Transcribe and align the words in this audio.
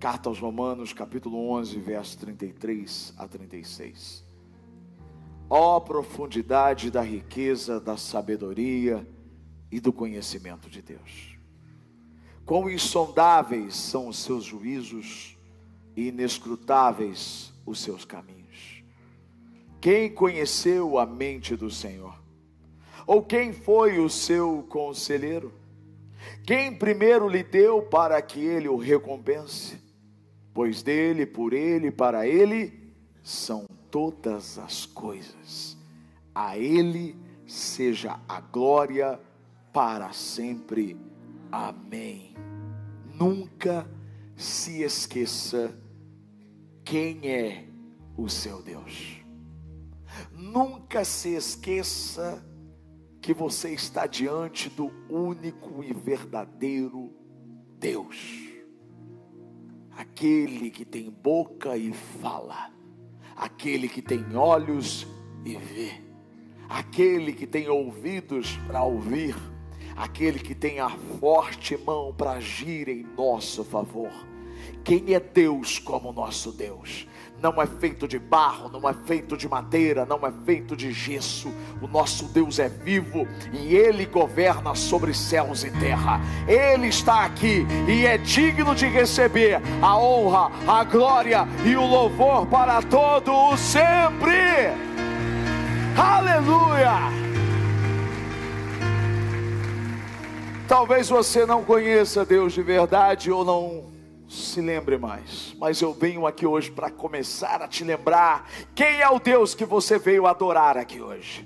Carta 0.00 0.30
aos 0.30 0.38
Romanos, 0.38 0.94
capítulo 0.94 1.50
11, 1.50 1.78
verso 1.78 2.16
33 2.20 3.12
a 3.18 3.28
36. 3.28 4.24
Ó 5.50 5.76
oh, 5.76 5.80
profundidade 5.82 6.90
da 6.90 7.02
riqueza, 7.02 7.78
da 7.78 7.98
sabedoria 7.98 9.06
e 9.70 9.78
do 9.78 9.92
conhecimento 9.92 10.70
de 10.70 10.80
Deus. 10.80 11.36
Quão 12.46 12.70
insondáveis 12.70 13.76
são 13.76 14.08
os 14.08 14.16
seus 14.16 14.42
juízos 14.42 15.36
e 15.94 16.08
inescrutáveis 16.08 17.52
os 17.66 17.78
seus 17.78 18.02
caminhos. 18.02 18.82
Quem 19.82 20.10
conheceu 20.10 20.98
a 20.98 21.04
mente 21.04 21.54
do 21.54 21.70
Senhor? 21.70 22.18
Ou 23.06 23.22
quem 23.22 23.52
foi 23.52 23.98
o 23.98 24.08
seu 24.08 24.66
conselheiro? 24.70 25.52
Quem 26.46 26.74
primeiro 26.74 27.28
lhe 27.28 27.42
deu 27.42 27.82
para 27.82 28.20
que 28.22 28.40
ele 28.40 28.66
o 28.66 28.78
recompense? 28.78 29.89
Pois 30.60 30.82
dele, 30.82 31.24
por 31.24 31.54
ele, 31.54 31.90
para 31.90 32.28
ele 32.28 32.92
são 33.22 33.64
todas 33.90 34.58
as 34.58 34.84
coisas. 34.84 35.74
A 36.34 36.58
ele 36.58 37.16
seja 37.46 38.20
a 38.28 38.42
glória 38.42 39.18
para 39.72 40.12
sempre. 40.12 40.98
Amém. 41.50 42.34
Nunca 43.18 43.90
se 44.36 44.82
esqueça 44.82 45.74
quem 46.84 47.26
é 47.26 47.64
o 48.14 48.28
seu 48.28 48.62
Deus. 48.62 49.24
Nunca 50.30 51.06
se 51.06 51.30
esqueça 51.30 52.46
que 53.22 53.32
você 53.32 53.70
está 53.70 54.06
diante 54.06 54.68
do 54.68 54.92
único 55.08 55.82
e 55.82 55.94
verdadeiro 55.94 57.14
Deus. 57.78 58.49
Aquele 60.00 60.70
que 60.70 60.82
tem 60.82 61.10
boca 61.10 61.76
e 61.76 61.92
fala, 61.92 62.70
aquele 63.36 63.86
que 63.86 64.00
tem 64.00 64.34
olhos 64.34 65.06
e 65.44 65.56
vê, 65.56 65.92
aquele 66.66 67.34
que 67.34 67.46
tem 67.46 67.68
ouvidos 67.68 68.56
para 68.66 68.82
ouvir, 68.82 69.36
aquele 69.94 70.38
que 70.38 70.54
tem 70.54 70.80
a 70.80 70.88
forte 70.88 71.76
mão 71.76 72.14
para 72.14 72.30
agir 72.30 72.88
em 72.88 73.02
nosso 73.14 73.62
favor. 73.62 74.10
Quem 74.82 75.12
é 75.12 75.20
Deus 75.20 75.78
como 75.78 76.12
nosso 76.12 76.50
Deus? 76.50 77.06
Não 77.42 77.60
é 77.60 77.66
feito 77.66 78.06
de 78.06 78.18
barro, 78.18 78.68
não 78.68 78.88
é 78.88 78.92
feito 78.92 79.36
de 79.36 79.48
madeira, 79.48 80.04
não 80.04 80.26
é 80.26 80.32
feito 80.44 80.76
de 80.76 80.92
gesso. 80.92 81.52
O 81.80 81.88
nosso 81.88 82.26
Deus 82.26 82.58
é 82.58 82.68
vivo 82.68 83.26
e 83.52 83.74
ele 83.74 84.04
governa 84.04 84.74
sobre 84.74 85.14
céus 85.14 85.64
e 85.64 85.70
terra. 85.70 86.20
Ele 86.46 86.88
está 86.88 87.24
aqui 87.24 87.66
e 87.88 88.04
é 88.04 88.18
digno 88.18 88.74
de 88.74 88.86
receber 88.86 89.60
a 89.80 89.96
honra, 89.96 90.50
a 90.68 90.84
glória 90.84 91.48
e 91.64 91.74
o 91.76 91.86
louvor 91.86 92.46
para 92.46 92.82
todo 92.82 93.32
o 93.32 93.56
sempre. 93.56 94.68
Aleluia! 95.96 97.20
Talvez 100.68 101.08
você 101.08 101.44
não 101.46 101.64
conheça 101.64 102.24
Deus 102.24 102.52
de 102.52 102.62
verdade 102.62 103.30
ou 103.30 103.44
não 103.44 103.99
se 104.30 104.60
lembre 104.60 104.96
mais. 104.96 105.54
Mas 105.58 105.80
eu 105.82 105.92
venho 105.92 106.24
aqui 106.24 106.46
hoje 106.46 106.70
para 106.70 106.88
começar 106.88 107.60
a 107.60 107.66
te 107.66 107.82
lembrar 107.82 108.48
quem 108.76 109.00
é 109.00 109.10
o 109.10 109.18
Deus 109.18 109.56
que 109.56 109.64
você 109.64 109.98
veio 109.98 110.26
adorar 110.26 110.78
aqui 110.78 111.00
hoje. 111.00 111.44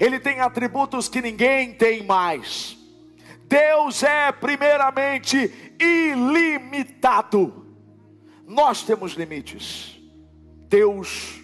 Ele 0.00 0.18
tem 0.18 0.40
atributos 0.40 1.06
que 1.06 1.20
ninguém 1.20 1.74
tem 1.74 2.02
mais. 2.02 2.78
Deus 3.46 4.02
é 4.02 4.32
primeiramente 4.32 5.52
ilimitado. 5.78 7.66
Nós 8.46 8.82
temos 8.82 9.12
limites. 9.12 10.00
Deus 10.66 11.42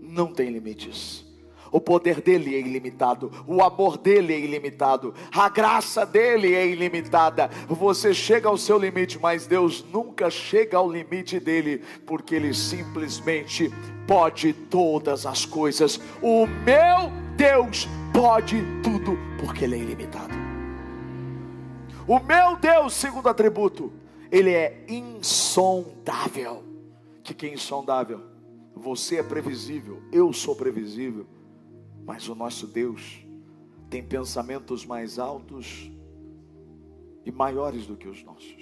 não 0.00 0.32
tem 0.32 0.48
limites. 0.48 1.26
O 1.72 1.80
poder 1.80 2.20
dele 2.20 2.54
é 2.54 2.60
ilimitado, 2.60 3.30
o 3.46 3.62
amor 3.62 3.96
dele 3.96 4.32
é 4.32 4.38
ilimitado, 4.38 5.14
a 5.32 5.48
graça 5.48 6.04
dele 6.04 6.54
é 6.54 6.66
ilimitada. 6.66 7.48
Você 7.68 8.12
chega 8.12 8.48
ao 8.48 8.56
seu 8.56 8.78
limite, 8.78 9.18
mas 9.20 9.46
Deus 9.46 9.84
nunca 9.92 10.30
chega 10.30 10.76
ao 10.76 10.90
limite 10.90 11.38
dele, 11.38 11.82
porque 12.06 12.34
ele 12.34 12.52
simplesmente 12.52 13.70
pode 14.06 14.52
todas 14.52 15.26
as 15.26 15.46
coisas. 15.46 16.00
O 16.20 16.46
meu 16.46 17.12
Deus 17.36 17.88
pode 18.12 18.62
tudo, 18.82 19.16
porque 19.38 19.64
ele 19.64 19.76
é 19.76 19.78
ilimitado. 19.78 20.34
O 22.06 22.18
meu 22.18 22.56
Deus, 22.56 22.94
segundo 22.94 23.28
atributo, 23.28 23.92
ele 24.32 24.50
é 24.50 24.84
insondável. 24.88 26.64
Que 27.22 27.32
que 27.32 27.46
é 27.46 27.52
insondável? 27.52 28.20
Você 28.74 29.16
é 29.16 29.22
previsível, 29.22 30.02
eu 30.10 30.32
sou 30.32 30.56
previsível. 30.56 31.26
Mas 32.10 32.28
o 32.28 32.34
nosso 32.34 32.66
Deus 32.66 33.24
tem 33.88 34.02
pensamentos 34.04 34.84
mais 34.84 35.16
altos 35.16 35.88
e 37.24 37.30
maiores 37.30 37.86
do 37.86 37.96
que 37.96 38.08
os 38.08 38.20
nossos. 38.24 38.56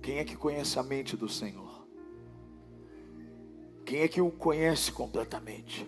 Quem 0.00 0.16
é 0.16 0.24
que 0.24 0.34
conhece 0.34 0.78
a 0.78 0.82
mente 0.82 1.18
do 1.18 1.28
Senhor? 1.28 1.86
Quem 3.84 4.00
é 4.00 4.08
que 4.08 4.22
o 4.22 4.30
conhece 4.30 4.90
completamente? 4.92 5.86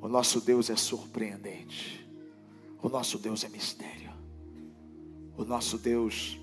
O 0.00 0.06
nosso 0.06 0.40
Deus 0.40 0.70
é 0.70 0.76
surpreendente. 0.76 2.08
O 2.80 2.88
nosso 2.88 3.18
Deus 3.18 3.42
é 3.42 3.48
mistério. 3.48 4.12
O 5.36 5.44
nosso 5.44 5.78
Deus 5.78 6.38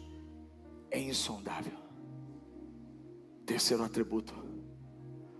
é 0.89 0.99
insondável. 0.99 1.79
Terceiro 3.45 3.83
atributo. 3.85 4.33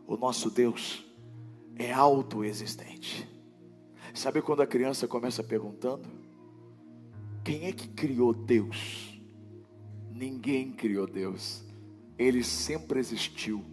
O 0.07 0.16
nosso 0.16 0.50
Deus 0.50 1.10
é 1.77 1.91
autoexistente. 1.91 3.27
Sabe 4.13 4.41
quando 4.41 4.61
a 4.61 4.67
criança 4.67 5.07
começa 5.07 5.43
perguntando? 5.43 6.07
Quem 7.43 7.65
é 7.65 7.71
que 7.71 7.87
criou 7.87 8.33
Deus? 8.33 9.19
Ninguém 10.11 10.71
criou 10.71 11.07
Deus. 11.07 11.63
Ele 12.17 12.43
sempre 12.43 12.99
existiu. 12.99 13.65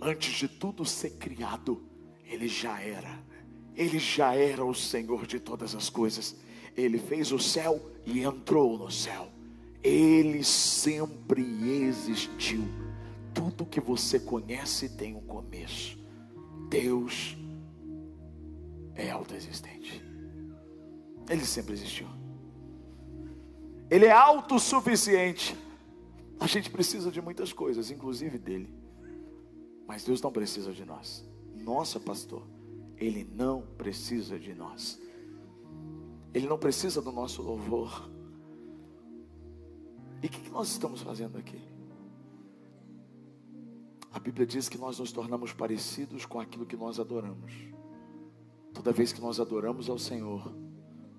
Antes 0.00 0.34
de 0.34 0.48
tudo 0.48 0.84
ser 0.84 1.10
criado, 1.10 1.84
ele 2.24 2.48
já 2.48 2.80
era. 2.80 3.22
Ele 3.76 3.98
já 3.98 4.34
era 4.34 4.64
o 4.64 4.74
Senhor 4.74 5.26
de 5.26 5.38
todas 5.38 5.74
as 5.74 5.88
coisas. 5.88 6.36
Ele 6.76 6.98
fez 6.98 7.30
o 7.30 7.38
céu 7.38 7.80
e 8.04 8.20
entrou 8.20 8.76
no 8.76 8.90
céu. 8.90 9.28
Ele 9.82 10.42
sempre 10.42 11.42
existiu. 11.86 12.64
Tudo 13.32 13.66
que 13.66 13.80
você 13.80 14.18
conhece 14.18 14.88
tem 14.96 15.14
um 15.14 15.20
começo. 15.20 16.01
Deus 16.72 17.36
é 18.94 19.10
autoexistente. 19.10 20.02
Ele 21.28 21.44
sempre 21.44 21.74
existiu. 21.74 22.06
Ele 23.90 24.06
é 24.06 24.10
autossuficiente. 24.10 25.54
A 26.40 26.46
gente 26.46 26.70
precisa 26.70 27.10
de 27.10 27.20
muitas 27.20 27.52
coisas, 27.52 27.90
inclusive 27.90 28.38
dele. 28.38 28.74
Mas 29.86 30.02
Deus 30.02 30.22
não 30.22 30.32
precisa 30.32 30.72
de 30.72 30.82
nós. 30.82 31.28
Nossa, 31.54 32.00
pastor, 32.00 32.42
ele 32.96 33.22
não 33.22 33.60
precisa 33.76 34.38
de 34.38 34.54
nós. 34.54 34.98
Ele 36.32 36.46
não 36.46 36.58
precisa 36.58 37.02
do 37.02 37.12
nosso 37.12 37.42
louvor. 37.42 38.10
E 40.22 40.26
o 40.26 40.30
que, 40.30 40.40
que 40.40 40.50
nós 40.50 40.70
estamos 40.70 41.02
fazendo 41.02 41.36
aqui? 41.36 41.71
A 44.12 44.18
Bíblia 44.18 44.46
diz 44.46 44.68
que 44.68 44.76
nós 44.76 44.98
nos 44.98 45.10
tornamos 45.10 45.52
parecidos 45.52 46.26
com 46.26 46.38
aquilo 46.38 46.66
que 46.66 46.76
nós 46.76 47.00
adoramos. 47.00 47.52
Toda 48.74 48.92
vez 48.92 49.12
que 49.12 49.20
nós 49.20 49.40
adoramos 49.40 49.88
ao 49.88 49.98
Senhor, 49.98 50.54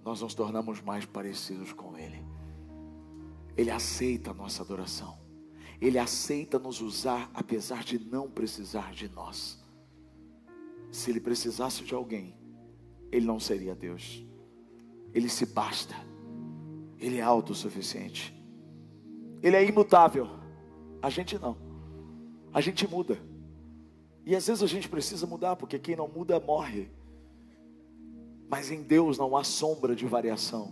nós 0.03 0.21
nos 0.21 0.35
tornamos 0.35 0.81
mais 0.81 1.05
parecidos 1.05 1.73
com 1.73 1.97
Ele. 1.97 2.23
Ele 3.57 3.71
aceita 3.71 4.31
a 4.31 4.33
nossa 4.33 4.61
adoração. 4.61 5.17
Ele 5.81 5.97
aceita 5.97 6.57
nos 6.59 6.81
usar 6.81 7.29
apesar 7.33 7.83
de 7.83 7.99
não 7.99 8.29
precisar 8.29 8.93
de 8.93 9.09
nós. 9.09 9.61
Se 10.91 11.09
ele 11.09 11.19
precisasse 11.19 11.83
de 11.83 11.93
alguém, 11.93 12.37
ele 13.11 13.25
não 13.25 13.39
seria 13.39 13.75
Deus. 13.75 14.25
Ele 15.13 15.27
se 15.27 15.45
basta. 15.45 15.95
Ele 16.97 17.17
é 17.17 17.21
autossuficiente. 17.21 18.33
Ele 19.41 19.55
é 19.55 19.65
imutável. 19.65 20.27
A 21.01 21.09
gente 21.09 21.37
não. 21.37 21.57
A 22.53 22.61
gente 22.61 22.87
muda. 22.87 23.17
E 24.25 24.35
às 24.35 24.47
vezes 24.47 24.63
a 24.63 24.67
gente 24.67 24.87
precisa 24.87 25.25
mudar, 25.25 25.55
porque 25.55 25.79
quem 25.79 25.95
não 25.95 26.07
muda 26.07 26.39
morre. 26.39 26.89
Mas 28.49 28.71
em 28.71 28.81
Deus 28.83 29.17
não 29.17 29.35
há 29.35 29.43
sombra 29.43 29.95
de 29.95 30.05
variação. 30.05 30.71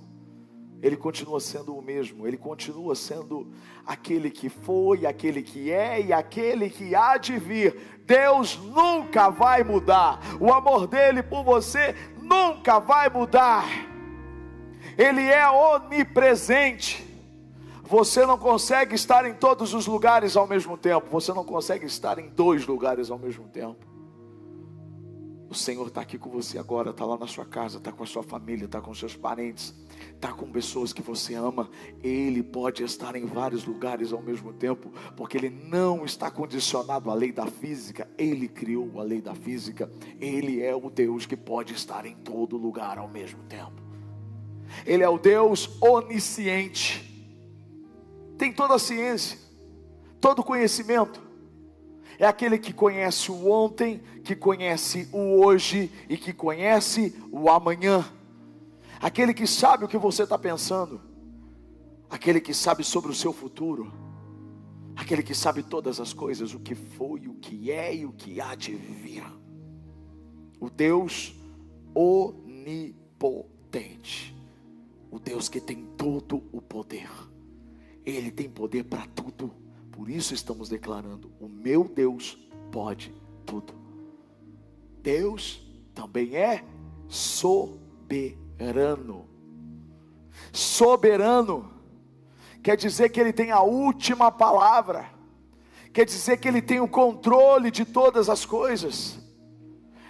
Ele 0.81 0.97
continua 0.97 1.39
sendo 1.39 1.75
o 1.75 1.81
mesmo, 1.81 2.27
ele 2.27 2.37
continua 2.37 2.95
sendo 2.95 3.51
aquele 3.85 4.31
que 4.31 4.49
foi, 4.49 5.05
aquele 5.05 5.43
que 5.43 5.71
é 5.71 6.01
e 6.01 6.13
aquele 6.13 6.69
que 6.69 6.95
há 6.95 7.17
de 7.17 7.37
vir. 7.37 8.01
Deus 8.05 8.57
nunca 8.57 9.29
vai 9.29 9.63
mudar. 9.63 10.19
O 10.39 10.51
amor 10.51 10.87
dele 10.87 11.21
por 11.21 11.43
você 11.43 11.95
nunca 12.19 12.79
vai 12.79 13.09
mudar. 13.09 13.65
Ele 14.97 15.21
é 15.21 15.47
onipresente. 15.47 17.10
Você 17.91 18.25
não 18.25 18.37
consegue 18.37 18.95
estar 18.95 19.25
em 19.25 19.33
todos 19.33 19.73
os 19.73 19.85
lugares 19.85 20.37
ao 20.37 20.47
mesmo 20.47 20.77
tempo. 20.77 21.09
Você 21.11 21.33
não 21.33 21.43
consegue 21.43 21.85
estar 21.85 22.17
em 22.19 22.29
dois 22.29 22.65
lugares 22.65 23.11
ao 23.11 23.19
mesmo 23.19 23.49
tempo. 23.49 23.85
O 25.49 25.53
Senhor 25.53 25.87
está 25.87 25.99
aqui 25.99 26.17
com 26.17 26.29
você 26.29 26.57
agora, 26.57 26.91
está 26.91 27.03
lá 27.03 27.17
na 27.17 27.27
sua 27.27 27.43
casa, 27.43 27.79
está 27.79 27.91
com 27.91 28.01
a 28.01 28.07
sua 28.07 28.23
família, 28.23 28.63
está 28.63 28.79
com 28.79 28.93
seus 28.93 29.17
parentes, 29.17 29.75
está 30.15 30.31
com 30.31 30.49
pessoas 30.49 30.93
que 30.93 31.01
você 31.01 31.33
ama. 31.33 31.69
Ele 32.01 32.41
pode 32.41 32.81
estar 32.81 33.13
em 33.17 33.25
vários 33.25 33.65
lugares 33.65 34.13
ao 34.13 34.21
mesmo 34.21 34.53
tempo, 34.53 34.89
porque 35.17 35.35
Ele 35.35 35.49
não 35.49 36.05
está 36.05 36.31
condicionado 36.31 37.11
à 37.11 37.13
lei 37.13 37.33
da 37.33 37.47
física. 37.47 38.09
Ele 38.17 38.47
criou 38.47 39.01
a 39.01 39.03
lei 39.03 39.19
da 39.19 39.35
física. 39.35 39.91
Ele 40.17 40.61
é 40.61 40.73
o 40.73 40.89
Deus 40.89 41.25
que 41.25 41.35
pode 41.35 41.73
estar 41.73 42.05
em 42.05 42.15
todo 42.15 42.55
lugar 42.55 42.97
ao 42.97 43.09
mesmo 43.09 43.43
tempo. 43.49 43.83
Ele 44.85 45.03
é 45.03 45.09
o 45.09 45.17
Deus 45.17 45.69
onisciente, 45.81 47.10
tem 48.41 48.51
toda 48.51 48.73
a 48.73 48.79
ciência, 48.79 49.37
todo 50.19 50.39
o 50.39 50.43
conhecimento. 50.43 51.21
É 52.17 52.25
aquele 52.25 52.57
que 52.57 52.73
conhece 52.73 53.31
o 53.31 53.47
ontem, 53.47 54.01
que 54.23 54.35
conhece 54.35 55.07
o 55.13 55.39
hoje 55.39 55.91
e 56.09 56.17
que 56.17 56.33
conhece 56.33 57.15
o 57.31 57.51
amanhã. 57.51 58.03
Aquele 58.99 59.31
que 59.31 59.45
sabe 59.45 59.85
o 59.85 59.87
que 59.87 59.95
você 59.95 60.23
está 60.23 60.39
pensando, 60.39 60.99
aquele 62.09 62.41
que 62.41 62.51
sabe 62.51 62.83
sobre 62.83 63.11
o 63.11 63.15
seu 63.15 63.31
futuro, 63.31 63.93
aquele 64.95 65.21
que 65.21 65.35
sabe 65.35 65.61
todas 65.61 65.99
as 65.99 66.11
coisas, 66.11 66.55
o 66.55 66.59
que 66.59 66.73
foi, 66.73 67.27
o 67.27 67.35
que 67.35 67.69
é 67.69 67.95
e 67.95 68.07
o 68.07 68.11
que 68.11 68.41
há 68.41 68.55
de 68.55 68.73
vir. 68.73 69.23
O 70.59 70.67
Deus 70.67 71.35
onipotente, 71.93 73.15
o 75.11 75.19
Deus 75.19 75.47
que 75.47 75.61
tem 75.61 75.85
todo 75.95 76.43
o 76.51 76.59
poder, 76.59 77.07
Ele 78.05 78.31
tem 78.31 78.49
poder 78.49 78.83
para 78.83 79.05
tudo. 79.07 79.53
Por 79.91 80.09
isso 80.09 80.33
estamos 80.33 80.69
declarando: 80.69 81.31
o 81.39 81.47
meu 81.47 81.83
Deus 81.83 82.37
pode 82.71 83.13
tudo. 83.45 83.73
Deus 85.01 85.61
também 85.93 86.35
é 86.35 86.63
soberano. 87.07 89.27
Soberano 90.51 91.71
quer 92.63 92.77
dizer 92.77 93.09
que 93.09 93.19
ele 93.19 93.33
tem 93.33 93.51
a 93.51 93.61
última 93.61 94.31
palavra, 94.31 95.09
quer 95.93 96.05
dizer 96.05 96.37
que 96.37 96.47
ele 96.47 96.61
tem 96.61 96.79
o 96.79 96.87
controle 96.87 97.71
de 97.71 97.85
todas 97.85 98.29
as 98.29 98.45
coisas. 98.45 99.19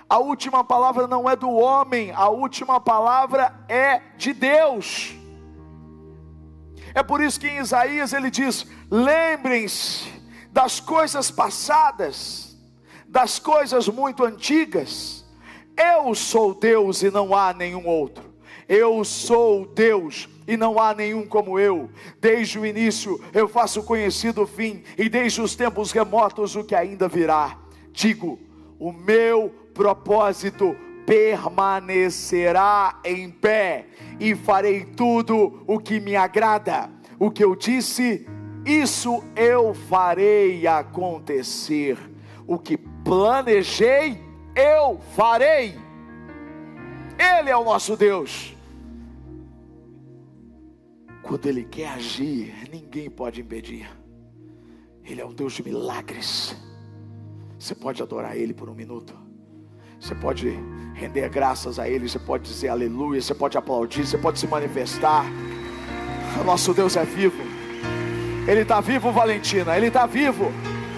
A 0.08 0.20
última 0.20 0.64
palavra 0.64 1.08
não 1.08 1.30
é 1.30 1.38
do 1.38 1.50
homem, 1.50 2.12
a 2.12 2.28
última 2.28 2.82
palavra 2.82 3.66
é 3.70 4.00
de 4.18 4.34
Deus. 4.34 5.16
É 6.94 7.02
por 7.02 7.22
isso 7.22 7.40
que 7.40 7.48
em 7.48 7.60
Isaías 7.60 8.14
ele 8.14 8.30
diz: 8.30 8.66
lembrem-se 8.90 10.06
das 10.52 10.80
coisas 10.80 11.32
passadas, 11.32 12.58
das 13.08 13.40
coisas 13.40 13.88
muito 13.88 14.24
antigas. 14.24 15.26
Eu 15.76 16.14
sou 16.14 16.54
Deus 16.54 17.02
e 17.02 17.10
não 17.10 17.34
há 17.34 17.54
nenhum 17.54 17.88
outro. 17.88 18.32
Eu 18.68 19.04
sou 19.04 19.66
Deus 19.66 20.30
e 20.48 20.56
não 20.58 20.80
há 20.80 20.94
nenhum 20.94 21.26
como 21.26 21.60
eu. 21.60 21.90
Desde 22.20 22.60
o 22.60 22.66
início 22.66 23.22
eu 23.34 23.48
faço 23.48 23.84
conhecido 23.84 24.44
o 24.44 24.48
fim, 24.48 24.84
e 24.98 25.08
desde 25.10 25.42
os 25.42 25.56
tempos 25.56 25.92
remotos 25.92 26.56
o 26.56 26.64
que 26.64 26.76
ainda 26.76 27.08
virá. 27.08 27.58
Digo: 27.92 28.40
o 28.80 28.92
meu 28.92 29.50
propósito 29.74 30.76
permanecerá 31.12 33.02
em 33.04 33.30
pé, 33.30 33.86
e 34.18 34.34
farei 34.34 34.86
tudo 34.86 35.62
o 35.68 35.78
que 35.78 36.00
me 36.00 36.16
agrada. 36.16 36.90
O 37.20 37.30
que 37.30 37.44
eu 37.44 37.54
disse, 37.54 38.26
isso 38.66 39.22
eu 39.36 39.74
farei 39.74 40.66
acontecer. 40.66 41.98
O 42.48 42.58
que 42.58 42.78
planejei, 42.78 44.24
eu 44.56 45.02
farei. 45.14 45.78
Ele 47.20 47.50
é 47.50 47.58
o 47.58 47.66
nosso 47.66 47.98
Deus. 47.98 48.56
Quando 51.22 51.46
Ele 51.46 51.66
quer 51.66 51.90
agir, 51.90 52.70
ninguém 52.72 53.10
pode 53.10 53.42
impedir. 53.42 53.92
Ele 55.04 55.20
é 55.20 55.26
um 55.26 55.34
Deus 55.34 55.52
de 55.52 55.62
milagres. 55.62 56.56
Você 57.60 57.76
pode 57.76 58.02
adorar 58.02 58.38
Ele 58.38 58.54
por 58.54 58.70
um 58.70 58.74
minuto. 58.74 59.31
Você 60.02 60.16
pode 60.16 60.60
render 60.96 61.30
graças 61.30 61.78
a 61.78 61.88
Ele. 61.88 62.10
Você 62.10 62.18
pode 62.18 62.44
dizer 62.44 62.70
aleluia. 62.70 63.22
Você 63.22 63.36
pode 63.36 63.56
aplaudir. 63.56 64.04
Você 64.04 64.18
pode 64.18 64.40
se 64.40 64.48
manifestar. 64.48 65.24
Nosso 66.44 66.74
Deus 66.74 66.98
é 66.98 67.06
vivo. 67.06 67.44
Ele 68.48 68.62
está 68.62 68.82
vivo, 68.82 69.12
Valentina. 69.12 69.78
Ele 69.78 69.88
está 69.88 70.08
vivo. 70.08 70.52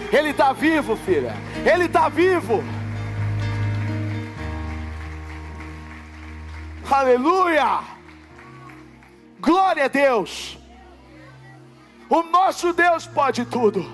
Ele 0.10 0.30
está 0.30 0.54
vivo, 0.54 0.96
filha. 0.96 1.34
Ele 1.70 1.84
está 1.84 2.08
vivo. 2.08 2.64
Aleluia. 6.90 7.82
Glória 9.42 9.84
a 9.84 9.88
Deus. 9.90 10.58
O 12.10 12.24
nosso 12.24 12.72
Deus 12.72 13.06
pode 13.06 13.44
tudo. 13.44 13.86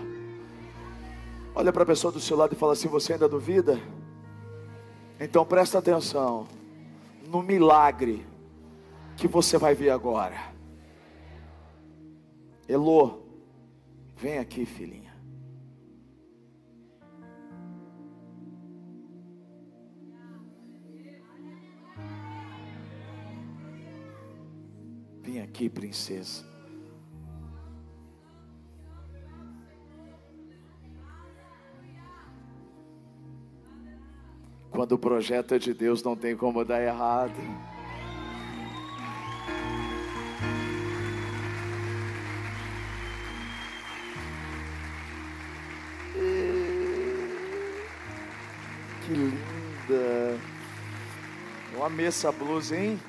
Olha 1.55 1.73
para 1.73 1.81
a 1.81 1.85
pessoa 1.85 2.11
do 2.13 2.19
seu 2.19 2.37
lado 2.37 2.53
e 2.53 2.55
fala 2.55 2.73
assim: 2.73 2.87
Você 2.87 3.13
ainda 3.13 3.27
duvida? 3.27 3.79
Então 5.19 5.45
presta 5.45 5.79
atenção 5.79 6.47
no 7.27 7.43
milagre 7.43 8.25
que 9.17 9.27
você 9.27 9.57
vai 9.57 9.75
ver 9.75 9.89
agora. 9.89 10.37
Elô, 12.67 13.19
vem 14.15 14.37
aqui, 14.37 14.65
filhinha. 14.65 15.13
Vem 25.21 25.41
aqui, 25.41 25.69
princesa. 25.69 26.48
Quando 34.71 34.93
o 34.93 34.97
projeto 34.97 35.53
é 35.55 35.59
de 35.59 35.73
Deus, 35.73 36.03
não 36.03 36.15
tem 36.15 36.35
como 36.35 36.63
dar 36.63 36.81
errado. 36.81 37.33
Que 49.05 49.13
linda! 49.13 50.39
Eu 51.73 51.83
amei 51.83 52.05
essa 52.05 52.31
blusa, 52.31 52.77
hein? 52.77 52.99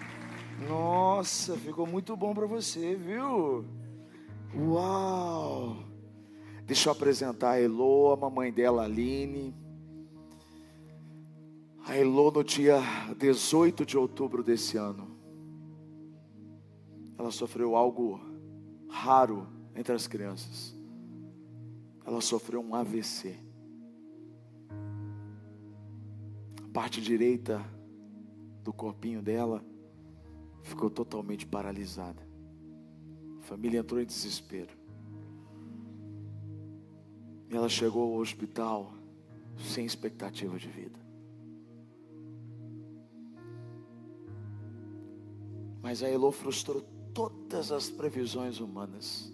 Nossa, 0.69 1.57
ficou 1.57 1.87
muito 1.87 2.17
bom 2.17 2.35
para 2.35 2.47
você, 2.47 2.95
viu? 2.95 3.65
Uau! 4.55 5.77
Deixa 6.65 6.89
eu 6.89 6.93
apresentar 6.93 7.53
a 7.53 7.61
Elo, 7.61 8.13
a 8.13 8.17
mamãe 8.17 8.53
dela, 8.53 8.85
Aline. 8.85 9.55
A 11.85 11.97
Elô, 11.97 12.31
no 12.31 12.45
dia 12.45 12.79
18 13.17 13.87
de 13.87 13.97
outubro 13.97 14.43
desse 14.43 14.77
ano, 14.77 15.09
ela 17.19 17.31
sofreu 17.31 17.75
algo 17.75 18.21
raro 18.89 19.47
entre 19.75 19.93
as 19.93 20.07
crianças. 20.07 20.77
Ela 22.05 22.21
sofreu 22.21 22.61
um 22.61 22.75
AVC. 22.75 23.37
A 26.65 26.69
parte 26.73 27.01
direita 27.01 27.65
do 28.63 28.73
corpinho 28.73 29.23
dela 29.23 29.65
ficou 30.63 30.91
totalmente 30.91 31.47
paralisada. 31.47 32.23
A 33.39 33.43
família 33.43 33.81
entrou 33.81 34.01
em 34.01 34.07
desespero. 34.07 34.79
E 37.49 37.57
ela 37.57 37.69
chegou 37.69 38.15
ao 38.15 38.21
hospital 38.21 38.93
sem 39.59 39.85
expectativa 39.85 40.59
de 40.59 40.69
vida. 40.69 41.10
Mas 45.83 46.03
a 46.03 46.11
Elô 46.11 46.31
frustrou 46.31 46.83
todas 47.15 47.73
as 47.73 47.89
previsões 47.89 48.61
humanas. 48.61 49.33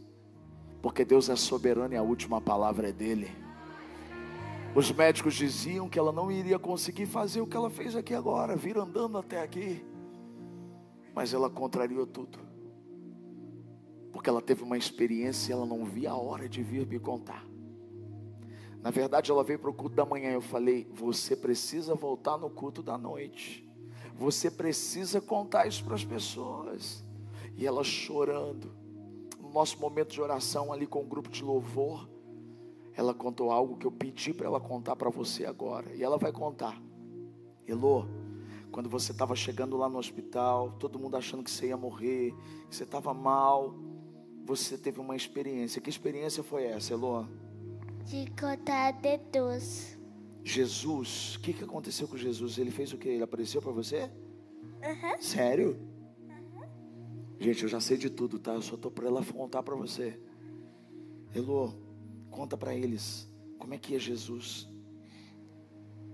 Porque 0.80 1.04
Deus 1.04 1.28
é 1.28 1.36
soberano 1.36 1.94
e 1.94 1.96
a 1.96 2.02
última 2.02 2.40
palavra 2.40 2.88
é 2.88 2.92
dele. 2.92 3.30
Os 4.74 4.92
médicos 4.92 5.34
diziam 5.34 5.88
que 5.88 5.98
ela 5.98 6.12
não 6.12 6.30
iria 6.30 6.58
conseguir 6.58 7.06
fazer 7.06 7.40
o 7.40 7.46
que 7.46 7.56
ela 7.56 7.70
fez 7.70 7.96
aqui 7.96 8.14
agora, 8.14 8.54
vir 8.54 8.76
andando 8.76 9.18
até 9.18 9.42
aqui. 9.42 9.84
Mas 11.14 11.32
ela 11.32 11.48
contrariou 11.48 12.06
tudo. 12.06 12.38
Porque 14.12 14.28
ela 14.28 14.42
teve 14.42 14.62
uma 14.62 14.76
experiência 14.76 15.50
e 15.50 15.52
ela 15.54 15.66
não 15.66 15.84
via 15.84 16.10
a 16.10 16.16
hora 16.16 16.48
de 16.48 16.62
vir 16.62 16.86
me 16.86 16.98
contar. 16.98 17.44
Na 18.82 18.90
verdade, 18.90 19.30
ela 19.30 19.42
veio 19.42 19.58
para 19.58 19.70
o 19.70 19.74
culto 19.74 19.96
da 19.96 20.04
manhã. 20.04 20.30
Eu 20.30 20.40
falei: 20.40 20.86
Você 20.92 21.34
precisa 21.34 21.94
voltar 21.94 22.38
no 22.38 22.48
culto 22.48 22.82
da 22.82 22.96
noite. 22.96 23.65
Você 24.18 24.50
precisa 24.50 25.20
contar 25.20 25.66
isso 25.66 25.84
para 25.84 25.94
as 25.94 26.04
pessoas. 26.04 27.04
E 27.56 27.66
ela 27.66 27.84
chorando. 27.84 28.74
nosso 29.52 29.80
momento 29.80 30.12
de 30.12 30.20
oração 30.20 30.72
ali 30.72 30.86
com 30.86 31.00
o 31.00 31.06
grupo 31.06 31.30
de 31.30 31.42
louvor, 31.42 32.08
ela 32.94 33.14
contou 33.14 33.50
algo 33.50 33.76
que 33.76 33.86
eu 33.86 33.92
pedi 33.92 34.34
para 34.34 34.46
ela 34.46 34.60
contar 34.60 34.96
para 34.96 35.08
você 35.08 35.46
agora. 35.46 35.94
E 35.94 36.02
ela 36.02 36.18
vai 36.18 36.32
contar. 36.32 36.80
Elô, 37.66 38.04
quando 38.70 38.88
você 38.88 39.12
estava 39.12 39.34
chegando 39.34 39.76
lá 39.76 39.88
no 39.88 39.98
hospital, 39.98 40.72
todo 40.78 40.98
mundo 40.98 41.16
achando 41.16 41.42
que 41.42 41.50
você 41.50 41.68
ia 41.68 41.76
morrer, 41.76 42.34
que 42.68 42.76
você 42.76 42.84
estava 42.84 43.14
mal, 43.14 43.74
você 44.44 44.76
teve 44.78 45.00
uma 45.00 45.16
experiência. 45.16 45.80
Que 45.80 45.90
experiência 45.90 46.42
foi 46.42 46.64
essa, 46.64 46.92
Elô? 46.92 47.24
De 48.04 48.30
contar 48.38 48.92
dedos. 48.92 49.96
Jesus, 50.46 51.34
o 51.34 51.40
que, 51.40 51.52
que 51.52 51.64
aconteceu 51.64 52.06
com 52.06 52.16
Jesus? 52.16 52.56
Ele 52.56 52.70
fez 52.70 52.92
o 52.92 52.96
que? 52.96 53.08
Ele 53.08 53.24
apareceu 53.24 53.60
para 53.60 53.72
você? 53.72 54.08
Aham. 54.80 55.20
Sério? 55.20 55.76
Gente, 57.40 57.64
eu 57.64 57.68
já 57.68 57.80
sei 57.80 57.96
de 57.96 58.08
tudo, 58.08 58.38
tá? 58.38 58.52
Eu 58.54 58.62
só 58.62 58.76
tô 58.76 58.88
para 58.88 59.08
ela 59.08 59.24
contar 59.24 59.64
para 59.64 59.74
você. 59.74 60.20
Elô, 61.34 61.74
conta 62.30 62.56
para 62.56 62.72
eles 62.72 63.28
como 63.58 63.74
é 63.74 63.78
que 63.78 63.96
é 63.96 63.98
Jesus. 63.98 64.68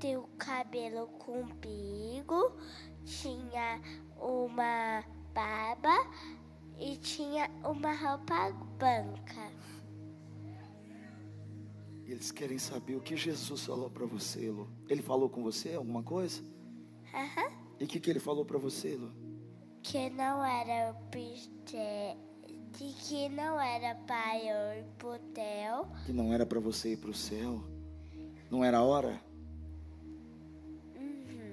Tem 0.00 0.16
o 0.16 0.26
cabelo 0.38 1.08
comprido, 1.08 2.56
tinha 3.04 3.82
uma 4.18 5.04
barba 5.34 6.10
e 6.80 6.96
tinha 6.96 7.50
uma 7.62 7.92
roupa 7.92 8.50
branca. 8.78 9.52
Eles 12.12 12.30
querem 12.30 12.58
saber 12.58 12.94
o 12.94 13.00
que 13.00 13.16
Jesus 13.16 13.64
falou 13.64 13.88
para 13.88 14.04
você, 14.04 14.44
Elô. 14.44 14.66
Ele 14.86 15.00
falou 15.00 15.30
com 15.30 15.42
você 15.42 15.72
alguma 15.72 16.02
coisa? 16.02 16.42
Aham. 17.14 17.50
E 17.80 17.84
o 17.84 17.86
que, 17.86 17.98
que 17.98 18.10
ele 18.10 18.20
falou 18.20 18.44
para 18.44 18.58
você, 18.58 18.88
Elô? 18.88 19.08
Que 19.82 20.10
não 20.10 20.44
era 20.44 20.94
de 21.62 22.92
que 22.92 23.30
não 23.30 23.58
era 23.58 23.94
para 23.94 24.38
eu 24.38 24.80
ir 24.80 24.84
pro 24.98 25.14
hotel. 25.14 25.90
Que 26.04 26.12
não 26.12 26.34
era 26.34 26.44
para 26.44 26.60
você 26.60 26.92
ir 26.92 26.98
para 26.98 27.08
o 27.08 27.14
céu? 27.14 27.64
Não 28.50 28.62
era 28.62 28.76
a 28.76 28.82
hora? 28.82 29.18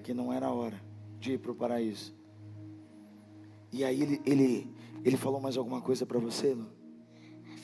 Que 0.03 0.13
não 0.13 0.33
era 0.33 0.47
a 0.47 0.53
hora 0.53 0.83
de 1.21 1.35
ir 1.35 1.37
para 1.37 1.53
o 1.53 1.55
paraíso. 1.55 2.13
E 3.71 3.85
aí 3.85 4.01
ele, 4.01 4.21
ele, 4.25 4.75
ele 5.05 5.15
falou 5.15 5.39
mais 5.39 5.55
alguma 5.55 5.81
coisa 5.81 6.05
para 6.05 6.19
você, 6.19 6.47
Elô? 6.51 6.65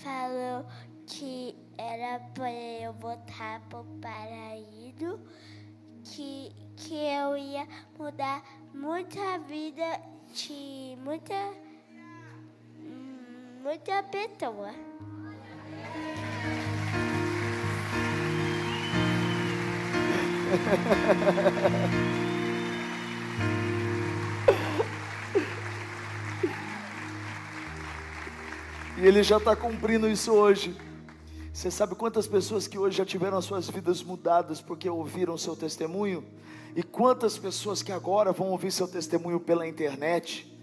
Falou 0.01 0.65
que 1.05 1.64
era 1.77 2.19
para 2.33 2.51
eu 2.51 2.93
voltar 2.93 3.61
pro 3.69 3.83
paraíso, 4.01 5.19
que, 6.03 6.51
que 6.75 6.93
eu 6.93 7.37
ia 7.37 7.67
mudar 7.97 8.43
muita 8.73 9.39
vida 9.39 9.99
de 10.33 10.97
muita, 11.03 11.33
muita 13.63 14.03
pessoa. 14.03 14.71
E 28.97 29.05
ele 29.05 29.21
já 29.23 29.37
está 29.37 29.53
cumprindo 29.55 30.07
isso 30.07 30.31
hoje. 30.31 30.75
Você 31.55 31.71
sabe 31.71 31.95
quantas 31.95 32.27
pessoas 32.27 32.67
que 32.67 32.77
hoje 32.77 32.97
já 32.97 33.05
tiveram 33.05 33.37
as 33.37 33.45
suas 33.45 33.69
vidas 33.69 34.03
mudadas 34.03 34.59
porque 34.59 34.89
ouviram 34.89 35.37
seu 35.37 35.55
testemunho? 35.55 36.21
E 36.75 36.83
quantas 36.83 37.37
pessoas 37.37 37.81
que 37.81 37.93
agora 37.93 38.33
vão 38.33 38.49
ouvir 38.49 38.73
seu 38.73 38.85
testemunho 38.89 39.39
pela 39.39 39.65
internet 39.65 40.53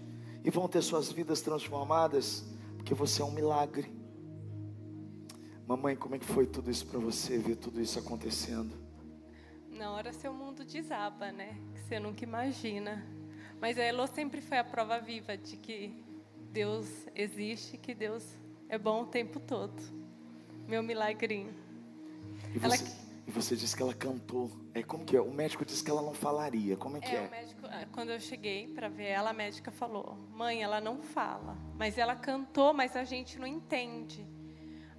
e 0.43 0.51
vão 0.51 0.67
ter 0.67 0.83
suas 0.83 1.11
vidas 1.11 1.41
transformadas? 1.41 2.45
Porque 2.77 2.93
você 2.93 3.23
é 3.23 3.25
um 3.25 3.31
milagre. 3.31 3.91
Mamãe, 5.65 5.95
como 5.95 6.13
é 6.13 6.19
que 6.19 6.27
foi 6.27 6.45
tudo 6.45 6.69
isso 6.69 6.85
para 6.85 6.99
você, 6.99 7.39
ver 7.39 7.55
tudo 7.55 7.81
isso 7.81 7.97
acontecendo? 7.97 8.77
Na 9.71 9.93
hora 9.93 10.13
seu 10.13 10.31
mundo 10.31 10.63
desaba, 10.63 11.31
né? 11.31 11.57
Que 11.73 11.81
você 11.81 11.99
nunca 11.99 12.23
imagina. 12.23 13.03
Mas 13.59 13.79
a 13.79 13.81
Elo 13.81 14.05
sempre 14.05 14.41
foi 14.41 14.59
a 14.59 14.63
prova 14.63 14.99
viva 14.99 15.35
de 15.35 15.57
que 15.57 16.05
Deus 16.51 16.85
existe, 17.15 17.79
que 17.79 17.95
Deus 17.95 18.23
é 18.69 18.77
bom 18.77 19.01
o 19.01 19.05
tempo 19.07 19.39
todo. 19.39 20.02
Meu 20.67 20.81
milagrinho. 20.83 21.53
E 22.53 22.57
Ela 22.57 22.75
você, 22.75 22.85
e 23.27 23.31
você 23.31 23.55
disse 23.55 23.75
que 23.75 23.81
ela 23.81 23.93
cantou. 23.93 24.51
É 24.73 24.81
como 24.83 25.05
que 25.05 25.15
é? 25.15 25.21
O 25.21 25.33
médico 25.33 25.65
disse 25.65 25.83
que 25.83 25.89
ela 25.91 26.01
não 26.01 26.13
falaria. 26.13 26.75
Como 26.77 26.97
é 26.97 26.99
que 26.99 27.07
É, 27.15 27.23
é? 27.23 27.27
o 27.27 27.31
médico, 27.31 27.61
ah, 27.65 27.85
quando 27.91 28.09
eu 28.11 28.19
cheguei 28.19 28.67
para 28.73 28.89
ver 28.89 29.05
ela, 29.07 29.31
a 29.31 29.33
médica 29.33 29.71
falou: 29.71 30.17
"Mãe, 30.31 30.61
ela 30.63 30.79
não 30.81 31.01
fala, 31.01 31.57
mas 31.77 31.97
ela 31.97 32.15
cantou, 32.15 32.73
mas 32.73 32.95
a 32.95 33.03
gente 33.03 33.39
não 33.39 33.47
entende". 33.47 34.25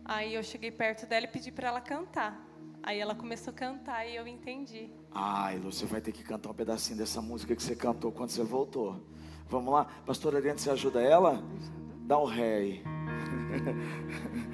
Aí 0.04 0.34
eu 0.34 0.42
cheguei 0.42 0.70
perto 0.70 1.06
dela 1.06 1.24
e 1.24 1.28
pedi 1.28 1.50
para 1.50 1.68
ela 1.68 1.80
cantar. 1.80 2.38
Aí 2.82 2.98
ela 2.98 3.14
começou 3.14 3.50
a 3.52 3.56
cantar 3.56 4.06
e 4.06 4.14
eu 4.14 4.26
entendi. 4.26 4.90
Ai, 5.10 5.56
Lu, 5.58 5.72
você 5.72 5.86
vai 5.86 6.02
ter 6.02 6.12
que 6.12 6.22
cantar 6.22 6.50
um 6.50 6.54
pedacinho 6.54 6.98
dessa 6.98 7.22
música 7.22 7.56
que 7.56 7.62
você 7.62 7.74
cantou 7.74 8.12
quando 8.12 8.28
você 8.30 8.42
voltou. 8.42 9.00
Vamos 9.48 9.72
lá? 9.72 9.86
Pastor 10.04 10.36
Ariane, 10.36 10.58
você 10.58 10.68
ajuda 10.70 11.00
ela? 11.00 11.42
Dá 12.06 12.18
o 12.18 12.26
ré 12.26 12.56
aí. 12.56 12.82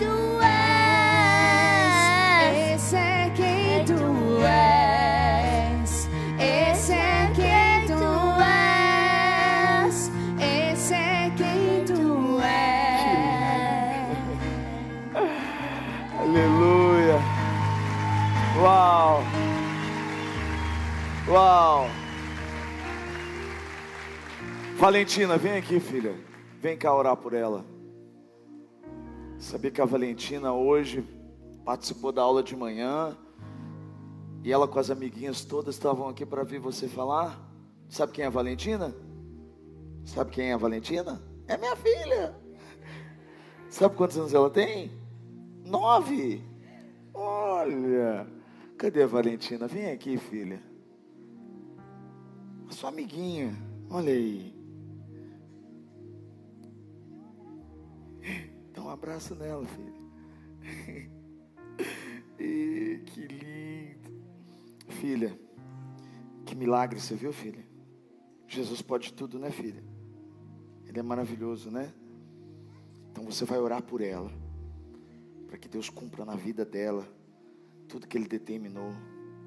Valentina, 24.81 25.37
vem 25.37 25.57
aqui, 25.57 25.79
filha. 25.79 26.15
Vem 26.59 26.75
cá 26.75 26.91
orar 26.91 27.15
por 27.15 27.33
ela. 27.33 27.63
Sabia 29.37 29.69
que 29.69 29.79
a 29.79 29.85
Valentina 29.85 30.53
hoje 30.53 31.03
participou 31.63 32.11
da 32.11 32.23
aula 32.23 32.41
de 32.41 32.55
manhã 32.55 33.15
e 34.43 34.51
ela 34.51 34.67
com 34.67 34.79
as 34.79 34.89
amiguinhas 34.89 35.45
todas 35.45 35.75
estavam 35.75 36.09
aqui 36.09 36.25
para 36.25 36.43
ver 36.43 36.57
você 36.57 36.87
falar? 36.87 37.39
Sabe 37.89 38.13
quem 38.13 38.23
é 38.23 38.27
a 38.27 38.31
Valentina? 38.31 38.91
Sabe 40.03 40.31
quem 40.31 40.49
é 40.49 40.53
a 40.53 40.57
Valentina? 40.57 41.21
É 41.47 41.55
minha 41.57 41.75
filha. 41.75 42.35
Sabe 43.69 43.95
quantos 43.95 44.17
anos 44.17 44.33
ela 44.33 44.49
tem? 44.49 44.91
Nove. 45.63 46.43
Olha. 47.13 48.27
Cadê 48.79 49.03
a 49.03 49.07
Valentina? 49.07 49.67
Vem 49.67 49.91
aqui, 49.91 50.17
filha. 50.17 50.59
A 52.67 52.73
sua 52.73 52.89
amiguinha. 52.89 53.55
Olha 53.87 54.11
aí. 54.11 54.60
Dá 58.73 58.81
um 58.81 58.89
abraço 58.89 59.35
nela, 59.35 59.65
filha. 59.65 61.09
Ih, 62.39 63.03
que 63.05 63.27
lindo. 63.27 64.21
Filha, 64.87 65.39
que 66.45 66.55
milagre, 66.55 66.99
você 66.99 67.15
viu, 67.15 67.33
filha? 67.33 67.65
Jesus 68.47 68.81
pode 68.81 69.13
tudo, 69.13 69.39
né, 69.39 69.49
filha? 69.49 69.83
Ele 70.85 70.99
é 70.99 71.03
maravilhoso, 71.03 71.71
né? 71.71 71.93
Então 73.11 73.23
você 73.23 73.45
vai 73.45 73.59
orar 73.59 73.81
por 73.81 74.01
ela, 74.01 74.31
para 75.47 75.57
que 75.57 75.67
Deus 75.67 75.89
cumpra 75.89 76.25
na 76.25 76.35
vida 76.35 76.65
dela 76.65 77.07
tudo 77.87 78.07
que 78.07 78.17
Ele 78.17 78.27
determinou, 78.27 78.93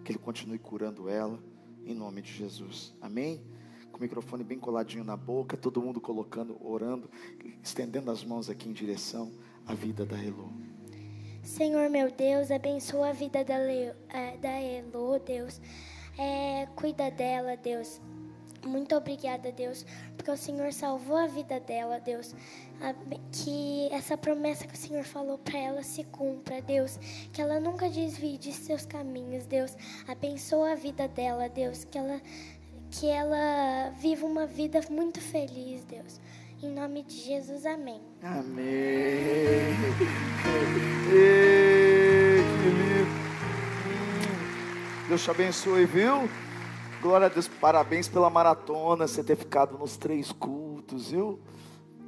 que 0.04 0.12
Ele 0.12 0.18
continue 0.18 0.58
curando 0.58 1.08
ela, 1.08 1.38
em 1.84 1.94
nome 1.94 2.20
de 2.20 2.32
Jesus. 2.32 2.94
Amém? 3.00 3.42
Com 3.94 3.98
o 3.98 4.02
microfone 4.02 4.42
bem 4.42 4.58
coladinho 4.58 5.04
na 5.04 5.16
boca, 5.16 5.56
todo 5.56 5.80
mundo 5.80 6.00
colocando, 6.00 6.58
orando, 6.60 7.08
estendendo 7.62 8.10
as 8.10 8.24
mãos 8.24 8.50
aqui 8.50 8.68
em 8.68 8.72
direção 8.72 9.30
à 9.64 9.72
vida 9.72 10.04
da 10.04 10.20
Elô. 10.20 10.48
Senhor 11.44 11.88
meu 11.88 12.10
Deus, 12.10 12.50
abençoa 12.50 13.10
a 13.10 13.12
vida 13.12 13.44
da, 13.44 13.56
Leo, 13.56 13.94
eh, 14.08 14.36
da 14.38 14.50
Elo, 14.50 15.20
Deus. 15.20 15.60
Eh, 16.18 16.66
cuida 16.74 17.08
dela, 17.08 17.56
Deus. 17.56 18.00
Muito 18.66 18.96
obrigada, 18.96 19.52
Deus, 19.52 19.86
porque 20.16 20.30
o 20.30 20.36
Senhor 20.36 20.72
salvou 20.72 21.16
a 21.16 21.28
vida 21.28 21.60
dela, 21.60 22.00
Deus. 22.00 22.34
Que 23.30 23.88
essa 23.92 24.18
promessa 24.18 24.66
que 24.66 24.74
o 24.74 24.76
Senhor 24.76 25.04
falou 25.04 25.38
para 25.38 25.56
ela 25.56 25.82
se 25.84 26.02
cumpra, 26.02 26.60
Deus. 26.60 26.98
Que 27.32 27.40
ela 27.40 27.60
nunca 27.60 27.88
desvie 27.88 28.38
de 28.38 28.52
seus 28.52 28.84
caminhos, 28.84 29.46
Deus. 29.46 29.76
Abençoa 30.08 30.72
a 30.72 30.74
vida 30.74 31.06
dela, 31.06 31.48
Deus. 31.48 31.84
Que 31.84 31.96
ela 31.96 32.20
que 32.98 33.08
ela 33.08 33.90
viva 33.98 34.24
uma 34.24 34.46
vida 34.46 34.80
muito 34.88 35.20
feliz, 35.20 35.84
Deus. 35.84 36.20
Em 36.62 36.72
nome 36.72 37.02
de 37.02 37.14
Jesus, 37.14 37.66
amém. 37.66 38.00
Amém. 38.22 38.64
Ei, 41.12 42.42
que 42.62 42.68
lindo. 42.68 43.08
Deus 45.08 45.24
te 45.24 45.30
abençoe, 45.30 45.84
viu? 45.86 46.28
Glória 47.02 47.26
a 47.26 47.28
Deus, 47.28 47.48
parabéns 47.48 48.08
pela 48.08 48.30
maratona, 48.30 49.08
você 49.08 49.24
ter 49.24 49.36
ficado 49.36 49.76
nos 49.76 49.96
três 49.96 50.30
cultos, 50.30 51.10
viu? 51.10 51.40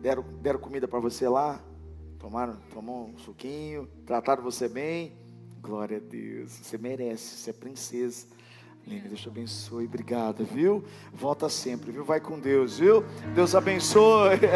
Deram, 0.01 0.23
deram 0.41 0.61
comida 0.61 0.87
para 0.87 1.01
você 1.01 1.29
lá? 1.29 1.61
Tomaram, 2.19 2.57
tomou 2.73 3.09
um 3.09 3.19
suquinho, 3.19 3.89
trataram 4.07 4.43
você 4.43 4.69
bem? 4.69 5.13
Glória 5.61 5.97
a 5.99 6.01
Deus, 6.01 6.53
você 6.53 6.79
merece, 6.79 7.37
você 7.37 7.51
é 7.51 7.53
princesa. 7.53 8.36
Lene, 8.87 9.09
Deus 9.09 9.21
te 9.21 9.29
abençoe, 9.29 9.85
obrigada, 9.85 10.45
viu? 10.45 10.85
Volta 11.13 11.49
sempre, 11.49 11.91
viu? 11.91 12.05
Vai 12.05 12.21
com 12.21 12.39
Deus, 12.39 12.79
viu? 12.79 13.05
Deus 13.35 13.53
abençoe. 13.53 14.39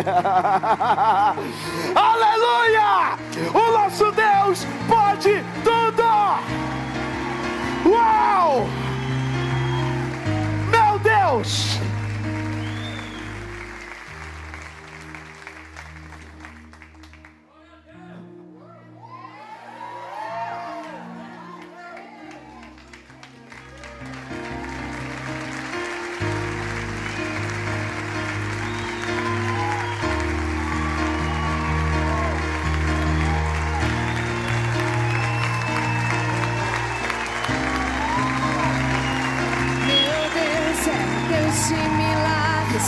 Aleluia! 1.97 3.19
O 3.53 3.73
nosso 3.73 4.05
Deus 4.13 4.65
pode 4.89 5.43
tudo! 5.65 6.05
Uau! 7.91 8.69
Meu 10.71 10.99
Deus! 11.01 11.90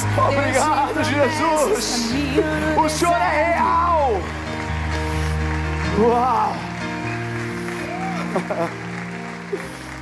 Milagres. 0.05 0.57
Obrigado, 0.57 1.03
de 1.03 1.11
Jesus. 1.11 2.11
O 2.77 2.89
Senhor 2.89 3.17
é 3.17 3.53
real. 3.53 4.11
Uau! 6.01 6.53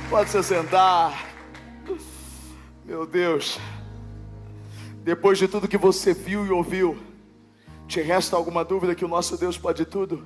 Pode 0.09 0.29
se 0.29 0.43
sentar. 0.43 1.25
Meu 2.85 3.05
Deus. 3.05 3.59
Depois 5.03 5.37
de 5.37 5.47
tudo 5.47 5.67
que 5.67 5.77
você 5.77 6.13
viu 6.13 6.45
e 6.45 6.49
ouviu, 6.49 6.97
te 7.87 8.01
resta 8.01 8.35
alguma 8.35 8.63
dúvida 8.63 8.95
que 8.95 9.03
o 9.03 9.07
nosso 9.07 9.37
Deus 9.37 9.57
pode 9.57 9.85
tudo? 9.85 10.23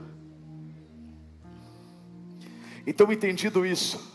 Então, 2.85 3.11
entendido 3.11 3.65
isso, 3.65 4.14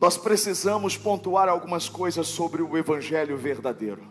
nós 0.00 0.16
precisamos 0.16 0.96
pontuar 0.96 1.48
algumas 1.48 1.88
coisas 1.88 2.28
sobre 2.28 2.62
o 2.62 2.76
Evangelho 2.78 3.36
verdadeiro. 3.36 4.02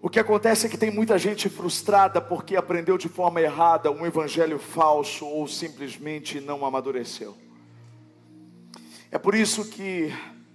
O 0.00 0.08
que 0.08 0.18
acontece 0.18 0.66
é 0.66 0.70
que 0.70 0.78
tem 0.78 0.90
muita 0.90 1.18
gente 1.18 1.50
frustrada 1.50 2.18
porque 2.18 2.56
aprendeu 2.56 2.96
de 2.96 3.08
forma 3.08 3.42
errada 3.42 3.90
um 3.90 4.06
Evangelho 4.06 4.58
falso 4.58 5.26
ou 5.26 5.46
simplesmente 5.46 6.40
não 6.40 6.64
amadureceu. 6.64 7.36
É 9.10 9.18
por 9.18 9.34
isso 9.34 9.68
que 9.68 10.10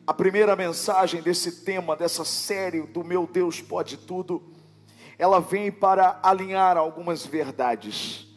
a 0.07 0.13
primeira 0.13 0.55
mensagem 0.55 1.21
desse 1.21 1.63
tema, 1.63 1.95
dessa 1.95 2.25
série 2.25 2.81
do 2.81 3.03
Meu 3.03 3.27
Deus 3.27 3.61
Pode 3.61 3.95
Tudo, 3.97 4.41
ela 5.19 5.39
vem 5.39 5.71
para 5.71 6.19
alinhar 6.23 6.77
algumas 6.77 7.25
verdades, 7.25 8.27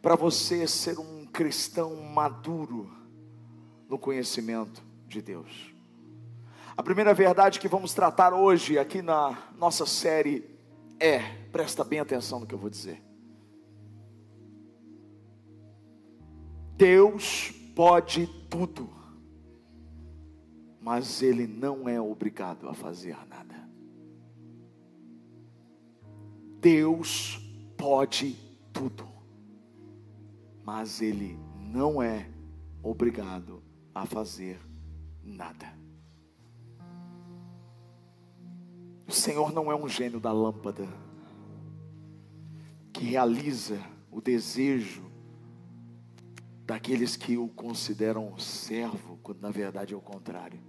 para 0.00 0.14
você 0.14 0.68
ser 0.68 1.00
um 1.00 1.26
cristão 1.26 1.96
maduro 1.96 2.99
no 3.90 3.98
conhecimento 3.98 4.80
de 5.08 5.20
Deus. 5.20 5.74
A 6.76 6.82
primeira 6.82 7.12
verdade 7.12 7.58
que 7.58 7.66
vamos 7.66 7.92
tratar 7.92 8.32
hoje 8.32 8.78
aqui 8.78 9.02
na 9.02 9.50
nossa 9.58 9.84
série 9.84 10.48
é, 11.00 11.18
presta 11.50 11.82
bem 11.82 11.98
atenção 11.98 12.38
no 12.38 12.46
que 12.46 12.54
eu 12.54 12.58
vou 12.58 12.70
dizer. 12.70 13.02
Deus 16.76 17.50
pode 17.74 18.28
tudo, 18.48 18.88
mas 20.80 21.20
Ele 21.20 21.48
não 21.48 21.88
é 21.88 22.00
obrigado 22.00 22.68
a 22.68 22.74
fazer 22.74 23.16
nada. 23.28 23.68
Deus 26.60 27.38
pode 27.76 28.36
tudo, 28.72 29.06
mas 30.64 31.02
Ele 31.02 31.36
não 31.58 32.00
é 32.00 32.30
obrigado 32.82 33.69
a 33.94 34.06
fazer 34.06 34.60
nada. 35.22 35.80
O 39.06 39.12
Senhor 39.12 39.52
não 39.52 39.70
é 39.70 39.74
um 39.74 39.88
gênio 39.88 40.20
da 40.20 40.32
lâmpada 40.32 40.86
que 42.92 43.04
realiza 43.04 43.80
o 44.10 44.20
desejo 44.20 45.02
daqueles 46.64 47.16
que 47.16 47.36
o 47.36 47.48
consideram 47.48 48.38
servo, 48.38 49.18
quando 49.22 49.40
na 49.40 49.50
verdade 49.50 49.94
é 49.94 49.96
o 49.96 50.00
contrário. 50.00 50.60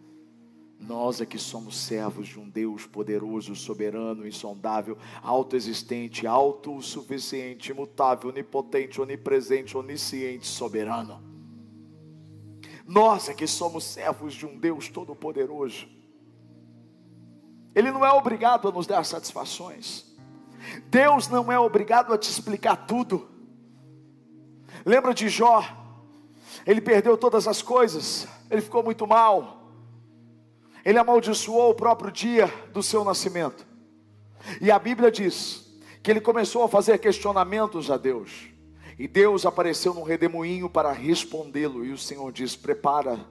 Nós 0.79 1.21
é 1.21 1.25
que 1.27 1.38
somos 1.38 1.77
servos 1.77 2.27
de 2.27 2.39
um 2.39 2.49
Deus 2.49 2.88
poderoso, 2.88 3.55
soberano, 3.55 4.27
insondável, 4.27 4.97
autoexistente, 5.21 6.25
autossuficiente, 6.25 7.71
imutável, 7.71 8.31
onipotente, 8.31 8.99
onipresente, 8.99 9.77
onisciente, 9.77 10.47
soberano. 10.47 11.30
Nós 12.91 13.30
é 13.30 13.34
que 13.34 13.47
somos 13.47 13.86
servos 13.86 14.34
de 14.34 14.45
um 14.45 14.60
Deus 14.60 14.89
todo-poderoso. 14.89 15.88
Ele 17.73 17.89
não 17.89 18.06
é 18.06 18.12
obrigado 18.12 18.67
a 18.67 18.71
nos 18.71 18.86
dar 18.86 19.06
satisfações. 19.06 20.06
Deus 20.88 21.30
não 21.30 21.49
é 21.49 21.58
obrigado 21.58 22.13
a 22.13 22.17
te 22.17 22.30
explicar 22.30 22.75
tudo. 22.86 23.30
Lembra 24.86 25.13
de 25.13 25.30
Jó? 25.30 25.63
Ele 26.67 26.82
perdeu 26.82 27.17
todas 27.17 27.47
as 27.47 27.62
coisas, 27.62 28.27
ele 28.49 28.62
ficou 28.62 28.84
muito 28.84 29.08
mal. 29.08 29.71
Ele 30.84 30.99
amaldiçoou 30.99 31.71
o 31.71 31.75
próprio 31.75 32.12
dia 32.12 32.47
do 32.73 32.84
seu 32.84 33.06
nascimento. 33.06 33.65
E 34.60 34.69
a 34.69 34.77
Bíblia 34.77 35.10
diz 35.10 35.65
que 36.04 36.12
ele 36.12 36.19
começou 36.19 36.62
a 36.65 36.67
fazer 36.67 36.97
questionamentos 36.97 37.89
a 37.89 37.95
Deus. 37.95 38.50
E 38.97 39.08
Deus 39.08 39.45
apareceu 39.45 39.93
num 39.93 40.04
redemoinho 40.04 40.69
para 40.69 40.91
respondê-lo. 40.91 41.86
E 41.86 41.91
o 41.91 41.97
Senhor 41.97 42.32
diz: 42.32 42.56
Prepara, 42.56 43.25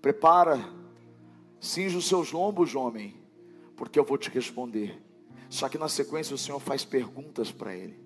prepara, 0.00 0.58
cinja 1.60 1.98
os 1.98 2.06
seus 2.06 2.32
lombos, 2.32 2.74
homem, 2.74 3.16
porque 3.76 3.98
eu 3.98 4.04
vou 4.04 4.18
te 4.18 4.30
responder. 4.30 5.00
Só 5.48 5.68
que 5.68 5.78
na 5.78 5.88
sequência 5.88 6.34
o 6.34 6.38
Senhor 6.38 6.60
faz 6.60 6.84
perguntas 6.84 7.50
para 7.50 7.74
ele. 7.74 7.98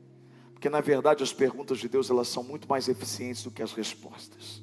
Porque 0.53 0.71
na 0.71 0.81
verdade 0.81 1.23
as 1.23 1.33
perguntas 1.33 1.79
de 1.79 1.89
Deus 1.89 2.09
elas 2.09 2.29
são 2.29 2.45
muito 2.45 2.69
mais 2.69 2.89
eficientes 2.89 3.43
do 3.43 3.51
que 3.51 3.63
as 3.63 3.73
respostas. 3.73 4.63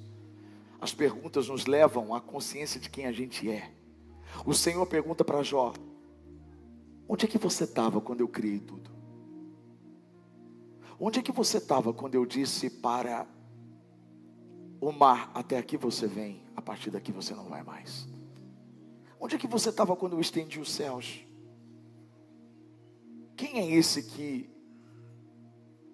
As 0.80 0.94
perguntas 0.94 1.50
nos 1.50 1.66
levam 1.66 2.14
à 2.16 2.22
consciência 2.22 2.80
de 2.80 2.90
quem 2.90 3.06
a 3.06 3.12
gente 3.12 3.50
é. 3.50 3.70
O 4.46 4.54
Senhor 4.54 4.86
pergunta 4.86 5.26
para 5.26 5.44
Jó: 5.44 5.74
Onde 7.08 7.26
é 7.26 7.28
que 7.28 7.38
você 7.38 7.66
estava 7.66 8.00
quando 8.00 8.22
eu 8.22 8.28
criei 8.30 8.60
tudo? 8.60 8.99
Onde 11.00 11.20
é 11.20 11.22
que 11.22 11.32
você 11.32 11.58
estava 11.58 11.94
quando 11.94 12.16
eu 12.16 12.26
disse 12.26 12.70
para 12.70 13.26
o 14.82 14.92
mar, 14.92 15.32
até 15.34 15.58
aqui 15.58 15.78
você 15.78 16.08
vem, 16.08 16.44
a 16.56 16.62
partir 16.62 16.92
daqui 16.92 17.12
você 17.12 17.34
não 17.34 17.46
vai 17.46 17.64
mais? 17.64 18.08
Onde 19.20 19.36
é 19.36 19.40
que 19.40 19.48
você 19.48 19.70
estava 19.70 19.96
quando 19.96 20.14
eu 20.14 20.20
estendi 20.20 20.60
os 20.60 20.72
céus? 20.72 21.26
Quem 23.36 23.60
é 23.60 23.72
esse 23.72 24.04
que 24.04 24.50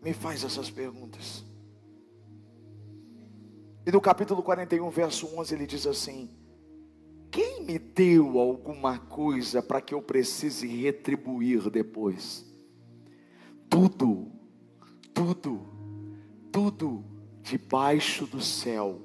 me 0.02 0.14
faz 0.14 0.44
essas 0.44 0.70
perguntas? 0.70 1.44
E 3.86 3.92
no 3.92 4.02
capítulo 4.02 4.42
41, 4.42 4.90
verso 4.90 5.28
11, 5.38 5.54
ele 5.54 5.68
diz 5.68 5.86
assim: 5.86 6.30
Quem 7.30 7.64
me 7.64 7.78
deu 7.78 8.40
alguma 8.40 8.98
coisa 8.98 9.62
para 9.62 9.80
que 9.80 9.94
eu 9.94 10.02
precise 10.02 10.66
retribuir 10.66 11.70
depois? 11.70 12.44
Tudo, 13.70 14.32
tudo, 15.16 15.66
tudo 16.52 17.04
debaixo 17.42 18.28
do 18.28 18.42
céu 18.42 19.02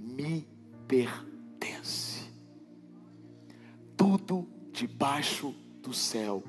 me 0.00 0.48
pertence. 0.88 2.32
Tudo 3.94 4.48
debaixo 4.72 5.54
do 5.82 5.92
céu 5.92 6.42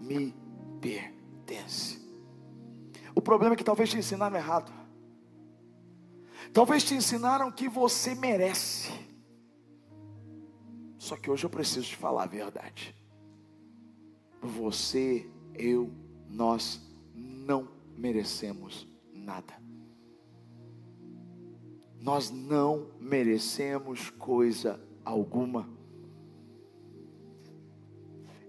me 0.00 0.34
pertence. 0.80 2.00
O 3.14 3.20
problema 3.20 3.54
é 3.54 3.56
que 3.56 3.62
talvez 3.62 3.90
te 3.90 3.98
ensinaram 3.98 4.36
errado. 4.36 4.72
Talvez 6.52 6.82
te 6.82 6.94
ensinaram 6.94 7.52
que 7.52 7.68
você 7.68 8.14
merece. 8.14 8.90
Só 10.98 11.16
que 11.16 11.30
hoje 11.30 11.44
eu 11.44 11.50
preciso 11.50 11.88
te 11.88 11.96
falar 11.96 12.22
a 12.22 12.26
verdade. 12.26 12.94
Você, 14.40 15.28
eu, 15.54 15.92
nós 16.28 16.80
não 17.14 17.75
merecemos 17.96 18.86
nada. 19.12 19.54
Nós 22.00 22.30
não 22.30 22.90
merecemos 23.00 24.10
coisa 24.10 24.80
alguma. 25.04 25.68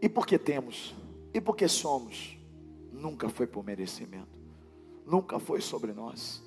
E 0.01 0.07
porque 0.07 0.38
temos, 0.38 0.95
e 1.33 1.41
porque 1.41 1.67
somos, 1.67 2.38
nunca 2.91 3.29
foi 3.29 3.47
por 3.47 3.63
merecimento, 3.63 4.38
nunca 5.05 5.39
foi 5.39 5.60
sobre 5.60 5.91
nós. 5.91 6.43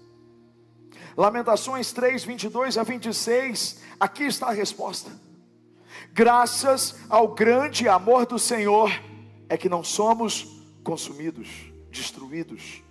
Lamentações 1.16 1.92
3, 1.92 2.24
22 2.24 2.78
a 2.78 2.82
26, 2.82 3.80
aqui 3.98 4.24
está 4.24 4.48
a 4.48 4.52
resposta. 4.52 5.10
Graças 6.12 6.96
ao 7.08 7.34
grande 7.34 7.88
amor 7.88 8.26
do 8.26 8.38
Senhor, 8.38 8.90
é 9.48 9.56
que 9.56 9.68
não 9.68 9.82
somos 9.82 10.62
consumidos, 10.84 11.48
destruídos, 11.90 12.82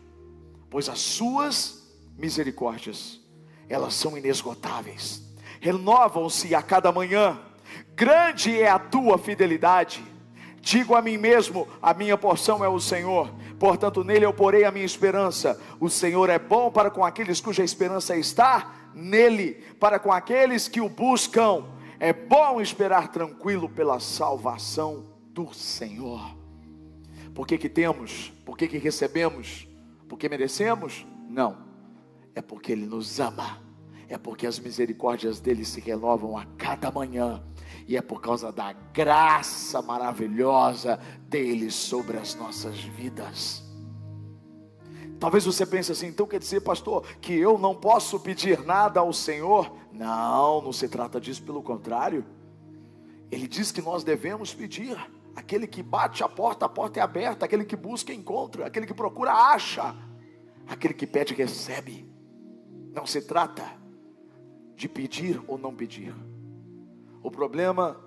pois 0.70 0.88
as 0.90 1.00
suas 1.00 1.88
misericórdias, 2.18 3.20
elas 3.68 3.94
são 3.94 4.18
inesgotáveis, 4.18 5.24
renovam-se 5.60 6.54
a 6.54 6.62
cada 6.62 6.92
manhã, 6.92 7.40
grande 7.96 8.60
é 8.60 8.70
a 8.70 8.80
tua 8.80 9.18
fidelidade. 9.18 10.04
Digo 10.62 10.96
a 10.96 11.02
mim 11.02 11.18
mesmo: 11.18 11.68
a 11.82 11.94
minha 11.94 12.18
porção 12.18 12.64
é 12.64 12.70
o 12.70 12.80
Senhor, 12.80 13.34
portanto 13.58 14.04
nele 14.04 14.26
eu 14.26 14.34
porei 14.34 14.66
a 14.66 14.72
minha 14.72 14.86
esperança. 14.86 15.60
O 15.80 15.90
Senhor 15.90 16.30
é 16.30 16.38
bom 16.38 16.72
para 16.72 16.92
com 16.92 17.06
aqueles 17.06 17.40
cuja 17.40 17.64
esperança 17.64 18.16
está 18.16 18.76
nele, 18.94 19.54
para 19.80 20.00
com 20.00 20.12
aqueles 20.12 20.68
que 20.68 20.82
o 20.82 20.90
buscam. 20.90 21.66
É 22.02 22.14
bom 22.14 22.62
esperar 22.62 23.10
tranquilo 23.10 23.68
pela 23.68 24.00
salvação 24.00 25.04
do 25.34 25.54
Senhor. 25.54 26.36
Por 27.36 27.46
que, 27.46 27.58
que 27.58 27.70
temos? 27.70 28.32
Por 28.46 28.58
que, 28.58 28.68
que 28.68 28.78
recebemos? 28.78 29.69
Porque 30.10 30.28
merecemos? 30.28 31.08
Não. 31.30 31.58
É 32.36 32.42
porque 32.42 32.74
Ele 32.74 32.86
nos 32.86 33.20
ama. 33.20 33.62
É 34.10 34.18
porque 34.18 34.48
as 34.48 34.60
misericórdias 34.60 35.40
dele 35.40 35.64
se 35.64 35.80
renovam 35.80 36.36
a 36.36 36.44
cada 36.58 36.92
manhã 36.92 37.44
e 37.88 37.96
é 37.96 38.02
por 38.02 38.20
causa 38.20 38.52
da 38.52 38.74
graça 38.74 39.82
maravilhosa 39.84 41.00
dele 41.28 41.70
sobre 41.70 42.18
as 42.18 42.34
nossas 42.34 42.80
vidas. 42.80 43.64
Talvez 45.20 45.46
você 45.46 45.66
pense 45.66 45.92
assim, 45.92 46.08
então 46.08 46.26
quer 46.26 46.40
dizer, 46.40 46.62
pastor, 46.62 47.06
que 47.22 47.34
eu 47.34 47.60
não 47.60 47.76
posso 47.76 48.20
pedir 48.20 48.66
nada 48.66 49.00
ao 49.02 49.14
Senhor? 49.14 49.72
Não, 49.92 50.62
não 50.62 50.72
se 50.72 50.88
trata 50.88 51.20
disso, 51.20 51.44
pelo 51.44 51.62
contrário. 51.62 52.26
Ele 53.30 53.48
diz 53.48 53.72
que 53.72 53.82
nós 53.82 54.04
devemos 54.04 54.54
pedir. 54.54 54.98
Aquele 55.36 55.68
que 55.68 55.82
bate 55.82 56.24
a 56.24 56.30
porta, 56.30 56.66
a 56.66 56.70
porta 56.70 57.00
é 57.00 57.04
aberta. 57.04 57.46
Aquele 57.46 57.66
que 57.66 57.76
busca, 57.76 58.14
encontra. 58.14 58.66
Aquele 58.66 58.86
que 58.86 58.94
procura, 58.94 59.32
acha. 59.32 59.96
Aquele 60.68 60.94
que 60.94 61.08
pede, 61.08 61.34
recebe. 61.34 62.10
Não 62.94 63.06
se 63.06 63.22
trata 63.22 63.64
de 64.76 64.88
pedir 64.88 65.42
ou 65.48 65.58
não 65.58 65.76
pedir. 65.76 66.14
O 67.22 67.30
problema 67.30 68.00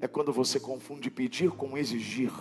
é 0.00 0.06
quando 0.06 0.32
você 0.32 0.60
confunde 0.60 1.10
pedir 1.10 1.50
com 1.50 1.76
exigir. 1.76 2.32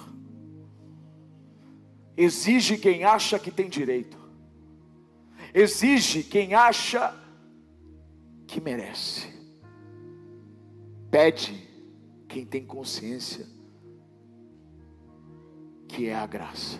Exige 2.17 2.77
quem 2.77 3.03
acha 3.03 3.39
que 3.39 3.51
tem 3.51 3.69
direito. 3.69 4.17
Exige 5.53 6.23
quem 6.23 6.53
acha 6.53 7.13
que 8.47 8.61
merece. 8.61 9.33
Pede 11.09 11.67
quem 12.27 12.45
tem 12.45 12.65
consciência 12.65 13.54
que 15.95 16.07
é 16.07 16.15
a 16.15 16.25
graça. 16.27 16.79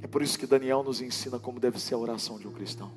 É 0.00 0.06
por 0.06 0.22
isso 0.22 0.38
que 0.38 0.46
Daniel 0.46 0.82
nos 0.82 1.00
ensina 1.00 1.38
como 1.38 1.58
deve 1.58 1.80
ser 1.80 1.94
a 1.94 1.98
oração 1.98 2.38
de 2.38 2.46
um 2.46 2.52
cristão 2.52 2.92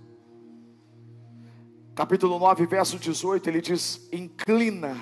capítulo 2.01 2.39
9, 2.39 2.65
verso 2.65 2.97
18, 2.97 3.47
ele 3.47 3.61
diz: 3.61 4.09
Inclina 4.11 4.97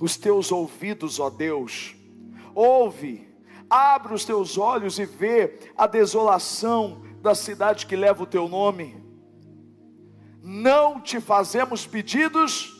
os 0.00 0.16
teus 0.16 0.52
ouvidos, 0.52 1.18
ó 1.18 1.30
Deus, 1.30 1.94
ouve, 2.54 3.26
abre 3.70 4.12
os 4.12 4.24
teus 4.24 4.58
olhos 4.58 4.98
e 4.98 5.06
vê 5.06 5.58
a 5.76 5.86
desolação 5.86 7.02
da 7.22 7.34
cidade 7.34 7.86
que 7.86 7.96
leva 7.96 8.24
o 8.24 8.26
teu 8.26 8.46
nome. 8.46 9.02
Não 10.42 11.00
te 11.00 11.18
fazemos 11.18 11.86
pedidos, 11.86 12.78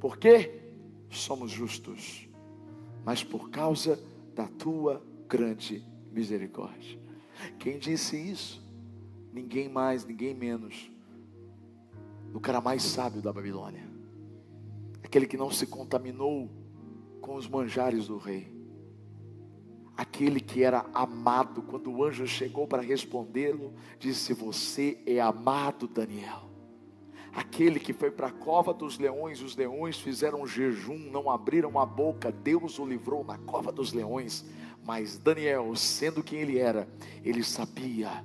porque 0.00 0.62
somos 1.10 1.50
justos, 1.50 2.26
mas 3.04 3.22
por 3.22 3.50
causa 3.50 3.98
da 4.36 4.46
tua 4.46 5.02
grande 5.26 5.82
misericórdia. 6.12 7.00
Quem 7.58 7.78
disse 7.78 8.16
isso? 8.16 8.62
Ninguém 9.32 9.68
mais, 9.68 10.04
ninguém 10.04 10.34
menos 10.34 10.90
do 12.30 12.38
cara 12.38 12.60
mais 12.60 12.82
sábio 12.82 13.22
da 13.22 13.32
Babilônia, 13.32 13.88
aquele 15.02 15.26
que 15.26 15.38
não 15.38 15.50
se 15.50 15.66
contaminou 15.66 16.50
com 17.22 17.34
os 17.34 17.48
manjares 17.48 18.08
do 18.08 18.18
rei, 18.18 18.52
aquele 19.96 20.38
que 20.38 20.62
era 20.62 20.84
amado, 20.92 21.62
quando 21.62 21.90
o 21.90 22.04
anjo 22.04 22.26
chegou 22.26 22.66
para 22.66 22.82
respondê-lo, 22.82 23.72
disse: 23.98 24.34
Você 24.34 25.02
é 25.06 25.18
amado, 25.18 25.88
Daniel. 25.88 26.50
Aquele 27.36 27.78
que 27.78 27.92
foi 27.92 28.10
para 28.10 28.28
a 28.28 28.32
cova 28.32 28.72
dos 28.72 28.98
leões, 28.98 29.42
os 29.42 29.54
leões 29.54 30.00
fizeram 30.00 30.46
jejum, 30.46 30.96
não 30.96 31.30
abriram 31.30 31.78
a 31.78 31.84
boca, 31.84 32.32
Deus 32.32 32.78
o 32.78 32.86
livrou 32.86 33.22
na 33.22 33.36
cova 33.36 33.70
dos 33.70 33.92
leões. 33.92 34.42
Mas 34.82 35.18
Daniel, 35.18 35.76
sendo 35.76 36.24
quem 36.24 36.38
ele 36.38 36.58
era, 36.58 36.88
ele 37.22 37.44
sabia 37.44 38.24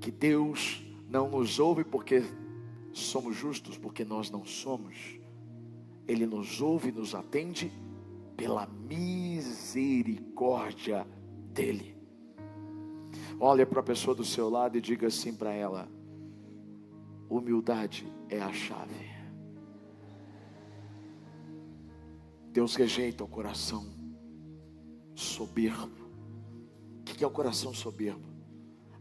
que 0.00 0.10
Deus 0.10 0.82
não 1.10 1.28
nos 1.28 1.58
ouve 1.58 1.84
porque 1.84 2.24
somos 2.90 3.36
justos 3.36 3.76
porque 3.76 4.02
nós 4.02 4.30
não 4.30 4.46
somos. 4.46 5.20
Ele 6.06 6.24
nos 6.24 6.62
ouve 6.62 6.88
e 6.88 6.92
nos 6.92 7.14
atende 7.14 7.70
pela 8.34 8.66
misericórdia 8.66 11.06
dEle. 11.52 11.94
Olha 13.38 13.66
para 13.66 13.80
a 13.80 13.84
pessoa 13.84 14.14
do 14.14 14.24
seu 14.24 14.48
lado 14.48 14.78
e 14.78 14.80
diga 14.80 15.08
assim 15.08 15.34
para 15.34 15.52
ela: 15.52 15.86
humildade 17.28 18.10
é 18.28 18.40
a 18.40 18.52
chave. 18.52 19.08
Deus 22.52 22.74
rejeita 22.74 23.22
o 23.24 23.28
coração 23.28 23.86
soberbo. 25.14 26.08
O 27.00 27.04
que 27.04 27.22
é 27.22 27.26
o 27.26 27.30
coração 27.30 27.72
soberbo? 27.72 28.26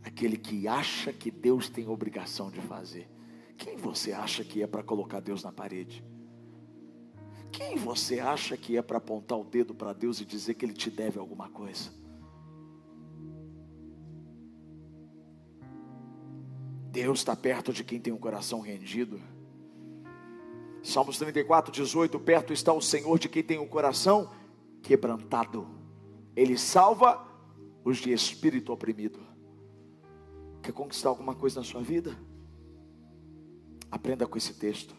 Aquele 0.04 0.38
que 0.38 0.68
acha 0.68 1.12
que 1.12 1.30
Deus 1.30 1.70
tem 1.70 1.88
obrigação 1.88 2.50
de 2.50 2.62
fazer. 2.62 3.10
Quem 3.58 3.76
você 3.76 4.12
acha 4.12 4.44
que 4.44 4.62
é 4.62 4.68
para 4.68 4.84
colocar 4.84 5.20
Deus 5.20 5.44
na 5.44 5.52
parede? 5.52 6.04
Quem 7.52 7.76
você 7.76 8.20
acha 8.20 8.56
que 8.56 8.78
é 8.78 8.82
para 8.82 8.98
apontar 8.98 9.40
o 9.40 9.44
dedo 9.44 9.74
para 9.74 9.94
Deus 9.94 10.22
e 10.22 10.26
dizer 10.26 10.54
que 10.54 10.66
Ele 10.66 10.74
te 10.74 10.92
deve 10.92 11.18
alguma 11.18 11.50
coisa? 11.50 11.92
Deus 16.98 17.20
está 17.20 17.36
perto 17.36 17.72
de 17.72 17.84
quem 17.84 18.00
tem 18.00 18.12
um 18.12 18.18
coração 18.18 18.60
rendido. 18.60 19.22
Salmos 20.82 21.20
34, 21.20 21.72
18: 21.72 22.20
Perto 22.20 22.52
está 22.52 22.74
o 22.74 22.82
Senhor 22.82 23.20
de 23.20 23.30
quem 23.30 23.44
tem 23.44 23.60
um 23.60 23.68
coração 23.68 24.32
quebrantado. 24.82 25.68
Ele 26.36 26.58
salva 26.58 27.24
os 27.86 28.00
de 28.00 28.12
espírito 28.12 28.74
oprimido. 28.74 29.20
Quer 30.64 30.72
conquistar 30.72 31.10
alguma 31.10 31.36
coisa 31.36 31.60
na 31.60 31.64
sua 31.64 31.84
vida? 31.84 32.18
Aprenda 33.92 34.26
com 34.26 34.36
esse 34.36 34.56
texto. 34.56 34.96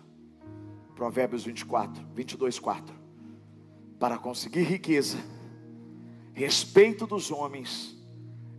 Provérbios 0.95 1.43
24, 1.43 2.07
22, 2.15 2.61
4. 2.61 2.95
Para 3.99 4.17
conseguir 4.17 4.63
riqueza, 4.63 5.19
respeito 6.33 7.09
dos 7.09 7.33
homens 7.33 8.01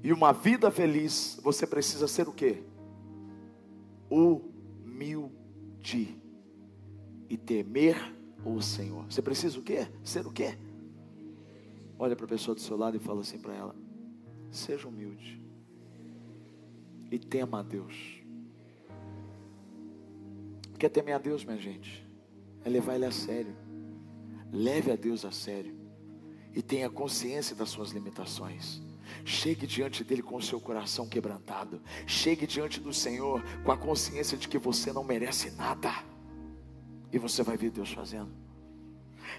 e 0.04 0.12
uma 0.12 0.34
vida 0.34 0.70
feliz, 0.70 1.40
você 1.42 1.66
precisa 1.66 2.06
ser 2.06 2.28
o 2.28 2.34
quê? 2.34 2.66
Humilde 4.10 5.40
e 7.30 7.38
temer 7.38 7.96
o 8.44 8.62
Senhor. 8.62 9.06
Você 9.06 9.22
precisa 9.22 9.60
o 9.60 9.64
quê? 9.64 9.88
Ser 10.04 10.26
o 10.26 10.32
quê? 10.32 10.58
Olha 11.98 12.16
para 12.16 12.26
a 12.26 12.30
pessoa 12.30 12.56
do 12.56 12.62
seu 12.62 12.78
lado 12.78 12.98
e 12.98 13.00
fala 13.00 13.22
assim 13.22 13.40
para 13.40 13.54
ela: 13.54 13.76
seja 14.52 14.88
humilde 14.88 15.40
e 17.12 17.20
tema 17.20 17.60
a 17.60 17.64
Deus. 17.64 18.20
Quer 20.78 20.90
temer 20.90 21.16
a 21.16 21.18
Deus, 21.18 21.44
minha 21.44 21.58
gente? 21.58 22.08
É 22.64 22.70
levar 22.70 22.96
Ele 22.96 23.06
a 23.06 23.12
sério. 23.12 23.54
Leve 24.52 24.92
a 24.92 24.96
Deus 24.96 25.26
a 25.26 25.32
sério. 25.32 25.76
E 26.56 26.62
tenha 26.62 26.90
consciência 26.90 27.56
das 27.56 27.70
suas 27.70 27.92
limitações. 27.92 28.82
Chegue 29.26 29.68
diante 29.68 30.04
dele 30.04 30.22
com 30.22 30.36
o 30.36 30.42
seu 30.42 30.60
coração 30.60 31.08
quebrantado. 31.08 31.82
Chegue 32.06 32.48
diante 32.48 32.80
do 32.80 32.94
Senhor 32.94 33.44
com 33.64 33.72
a 33.72 33.78
consciência 33.78 34.38
de 34.38 34.48
que 34.48 34.58
você 34.58 34.92
não 34.92 35.04
merece 35.04 35.52
nada. 35.52 35.92
E 37.12 37.18
você 37.18 37.44
vai 37.44 37.58
ver 37.58 37.72
Deus 37.72 37.92
fazendo. 37.92 38.32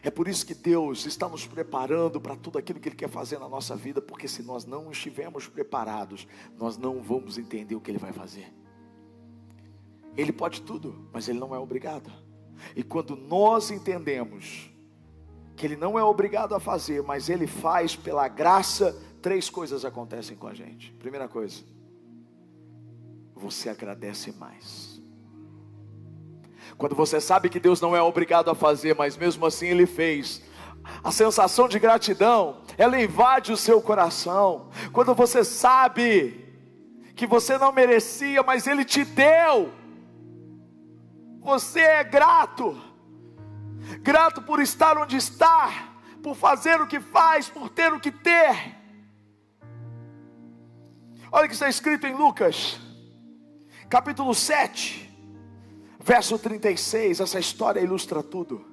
É 0.03 0.11
por 0.11 0.29
isso 0.29 0.47
que 0.47 0.55
Deus 0.55 1.05
está 1.05 1.29
nos 1.29 1.47
preparando 1.47 2.21
para 2.21 2.37
tudo 2.37 2.59
aquilo 2.59 2.79
que 2.79 2.89
Ele 2.89 2.97
quer 2.97 3.09
fazer 3.09 3.39
na 3.39 3.49
nossa 3.49 3.75
vida, 3.77 4.01
porque 4.01 4.29
se 4.29 4.43
nós 4.43 4.65
não 4.65 4.91
estivermos 4.91 5.47
preparados, 5.49 6.27
nós 6.57 6.77
não 6.77 7.03
vamos 7.03 7.39
entender 7.39 7.75
o 7.75 7.81
que 7.81 7.91
Ele 7.91 7.99
vai 7.99 8.13
fazer. 8.13 8.53
Ele 10.17 10.33
pode 10.33 10.63
tudo, 10.63 11.09
mas 11.13 11.29
Ele 11.29 11.39
não 11.39 11.55
é 11.55 11.59
obrigado. 11.59 12.11
E 12.75 12.83
quando 12.83 13.17
nós 13.17 13.71
entendemos 13.71 14.71
que 15.57 15.67
Ele 15.67 15.77
não 15.77 15.99
é 15.99 16.05
obrigado 16.05 16.55
a 16.55 16.61
fazer, 16.61 17.03
mas 17.03 17.29
Ele 17.29 17.47
faz 17.47 17.95
pela 17.95 18.29
graça, 18.29 18.99
três 19.21 19.51
coisas 19.51 19.85
acontecem 19.85 20.37
com 20.37 20.47
a 20.47 20.55
gente. 20.55 20.93
Primeira 20.93 21.29
coisa, 21.29 21.63
você 23.35 23.69
agradece 23.69 24.33
mais. 24.33 25.01
Quando 26.77 26.95
você 26.95 27.21
sabe 27.21 27.49
que 27.49 27.61
Deus 27.61 27.81
não 27.81 27.95
é 27.95 28.03
obrigado 28.03 28.51
a 28.51 28.55
fazer, 28.55 28.95
mas 28.97 29.17
mesmo 29.17 29.45
assim 29.45 29.67
Ele 29.67 29.87
fez, 29.87 30.43
a 31.05 31.13
sensação 31.13 31.69
de 31.69 31.79
gratidão, 31.79 32.63
ela 32.79 33.01
invade 33.01 33.53
o 33.53 33.57
seu 33.57 33.83
coração. 33.83 34.71
Quando 34.93 35.15
você 35.15 35.45
sabe 35.45 36.49
que 37.15 37.27
você 37.27 37.59
não 37.59 37.73
merecia, 37.73 38.43
mas 38.43 38.67
Ele 38.67 38.85
te 38.85 39.05
deu, 39.05 39.71
você 41.41 41.81
é 41.81 42.05
grato, 42.05 42.81
grato 44.01 44.43
por 44.43 44.61
estar 44.61 44.97
onde 44.97 45.17
está, 45.17 45.91
por 46.23 46.35
fazer 46.35 46.81
o 46.81 46.87
que 46.87 47.01
faz, 47.01 47.49
por 47.49 47.69
ter 47.69 47.93
o 47.93 48.01
que 48.01 48.11
ter. 48.11 48.80
Olha 51.33 51.45
o 51.45 51.49
que 51.49 51.55
está 51.55 51.69
escrito 51.69 52.07
em 52.07 52.15
Lucas, 52.15 52.79
capítulo 53.89 54.35
7 54.35 55.11
Verso 56.03 56.39
36, 56.39 57.21
essa 57.21 57.39
história 57.39 57.79
ilustra 57.79 58.23
tudo. 58.23 58.65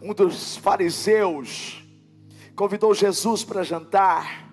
Um 0.00 0.14
dos 0.14 0.56
fariseus 0.56 1.84
convidou 2.54 2.94
Jesus 2.94 3.42
para 3.42 3.64
jantar. 3.64 4.48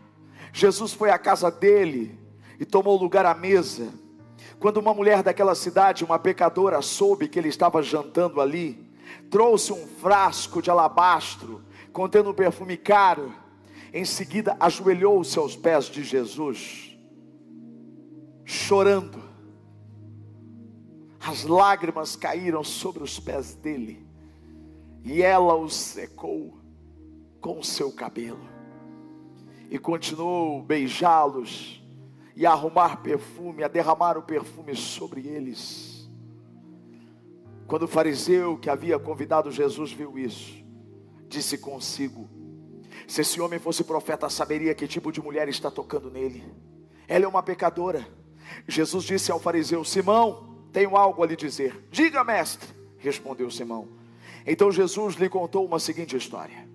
Jesus 0.51 0.91
foi 0.91 1.11
à 1.11 1.19
casa 1.19 1.51
dele 1.51 2.19
e 2.59 2.65
tomou 2.65 2.97
lugar 2.97 3.27
à 3.27 3.35
mesa. 3.35 3.93
Quando 4.59 4.77
uma 4.77 4.93
mulher 4.93 5.21
daquela 5.21 5.53
cidade, 5.53 6.03
uma 6.03 6.17
pecadora, 6.17 6.81
soube 6.81 7.27
que 7.27 7.37
ele 7.37 7.47
estava 7.47 7.83
jantando 7.83 8.41
ali, 8.41 8.91
trouxe 9.29 9.71
um 9.71 9.85
frasco 9.85 10.63
de 10.63 10.71
alabastro 10.71 11.63
contendo 11.93 12.31
um 12.31 12.33
perfume 12.33 12.75
caro. 12.75 13.31
Em 13.93 14.03
seguida, 14.03 14.57
ajoelhou-se 14.59 15.37
aos 15.37 15.55
pés 15.55 15.85
de 15.85 16.03
Jesus, 16.03 16.88
chorando 18.49 19.21
as 21.19 21.43
lágrimas 21.43 22.15
caíram 22.15 22.63
sobre 22.63 23.03
os 23.03 23.19
pés 23.19 23.53
dele, 23.53 24.03
e 25.03 25.21
ela 25.21 25.55
os 25.55 25.75
secou 25.75 26.57
com 27.39 27.59
o 27.59 27.63
seu 27.63 27.91
cabelo, 27.91 28.41
e 29.69 29.77
continuou 29.77 30.63
beijá-los, 30.63 31.79
e 32.35 32.43
a 32.43 32.51
arrumar 32.51 33.03
perfume, 33.03 33.63
a 33.63 33.67
derramar 33.67 34.17
o 34.17 34.23
perfume 34.23 34.75
sobre 34.75 35.27
eles. 35.27 36.09
Quando 37.67 37.83
o 37.83 37.87
fariseu 37.87 38.57
que 38.57 38.69
havia 38.69 38.97
convidado 38.97 39.51
Jesus 39.51 39.91
viu 39.91 40.17
isso, 40.17 40.57
disse 41.27 41.55
consigo: 41.55 42.27
Se 43.07 43.21
esse 43.21 43.39
homem 43.39 43.59
fosse 43.59 43.83
profeta, 43.83 44.27
saberia 44.27 44.73
que 44.73 44.87
tipo 44.87 45.11
de 45.11 45.21
mulher 45.21 45.47
está 45.47 45.69
tocando 45.69 46.09
nele. 46.09 46.43
Ela 47.07 47.25
é 47.25 47.27
uma 47.27 47.43
pecadora. 47.43 48.18
Jesus 48.67 49.03
disse 49.03 49.31
ao 49.31 49.39
fariseu: 49.39 49.83
Simão, 49.83 50.49
tenho 50.71 50.95
algo 50.95 51.23
a 51.23 51.27
lhe 51.27 51.35
dizer. 51.35 51.87
Diga, 51.91 52.23
mestre, 52.23 52.69
respondeu 52.97 53.49
Simão. 53.49 53.87
Então 54.45 54.71
Jesus 54.71 55.15
lhe 55.15 55.29
contou 55.29 55.65
uma 55.65 55.79
seguinte 55.79 56.15
história. 56.15 56.67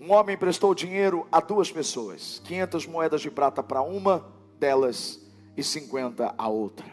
Um 0.00 0.12
homem 0.12 0.36
prestou 0.36 0.74
dinheiro 0.74 1.26
a 1.30 1.40
duas 1.40 1.70
pessoas, 1.70 2.40
500 2.44 2.86
moedas 2.86 3.20
de 3.20 3.30
prata 3.30 3.62
para 3.62 3.82
uma 3.82 4.26
delas 4.58 5.20
e 5.56 5.62
50 5.62 6.34
a 6.36 6.48
outra. 6.48 6.86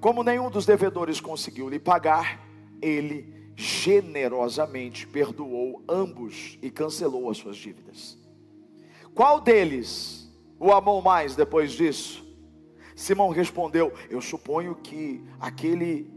Como 0.00 0.22
nenhum 0.22 0.50
dos 0.50 0.66
devedores 0.66 1.20
conseguiu 1.20 1.68
lhe 1.68 1.78
pagar, 1.78 2.40
ele 2.80 3.32
generosamente 3.56 5.06
perdoou 5.06 5.82
ambos 5.88 6.58
e 6.60 6.70
cancelou 6.70 7.30
as 7.30 7.38
suas 7.38 7.56
dívidas. 7.56 8.18
Qual 9.14 9.40
deles 9.40 10.28
o 10.58 10.72
amou 10.72 11.00
mais 11.00 11.36
depois 11.36 11.72
disso? 11.72 12.23
Simão 12.94 13.30
respondeu: 13.30 13.92
Eu 14.08 14.20
suponho 14.20 14.74
que 14.74 15.22
aquele 15.40 16.12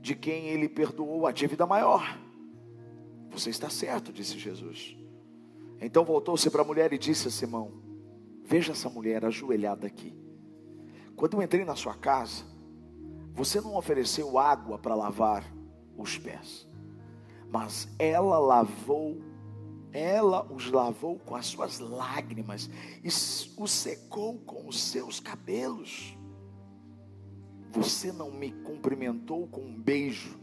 de 0.00 0.14
quem 0.14 0.48
ele 0.48 0.68
perdoou 0.68 1.26
a 1.26 1.32
dívida 1.32 1.66
maior. 1.66 2.18
Você 3.30 3.50
está 3.50 3.70
certo, 3.70 4.12
disse 4.12 4.38
Jesus. 4.38 4.96
Então 5.80 6.04
voltou-se 6.04 6.48
para 6.50 6.62
a 6.62 6.64
mulher 6.64 6.92
e 6.92 6.98
disse 6.98 7.28
a 7.28 7.30
Simão: 7.30 7.72
Veja 8.44 8.72
essa 8.72 8.88
mulher 8.88 9.24
ajoelhada 9.24 9.86
aqui. 9.86 10.14
Quando 11.16 11.34
eu 11.34 11.42
entrei 11.42 11.64
na 11.64 11.74
sua 11.74 11.94
casa, 11.94 12.44
você 13.32 13.60
não 13.60 13.76
ofereceu 13.76 14.38
água 14.38 14.78
para 14.78 14.94
lavar 14.94 15.44
os 15.96 16.18
pés, 16.18 16.68
mas 17.50 17.88
ela 17.98 18.38
lavou 18.38 19.20
ela 19.94 20.44
os 20.52 20.72
lavou 20.72 21.20
com 21.20 21.36
as 21.36 21.46
suas 21.46 21.78
lágrimas 21.78 22.68
e 23.02 23.06
os 23.08 23.70
secou 23.70 24.40
com 24.40 24.66
os 24.66 24.80
seus 24.80 25.20
cabelos. 25.20 26.18
Você 27.70 28.10
não 28.10 28.32
me 28.32 28.50
cumprimentou 28.50 29.46
com 29.46 29.60
um 29.60 29.80
beijo, 29.80 30.36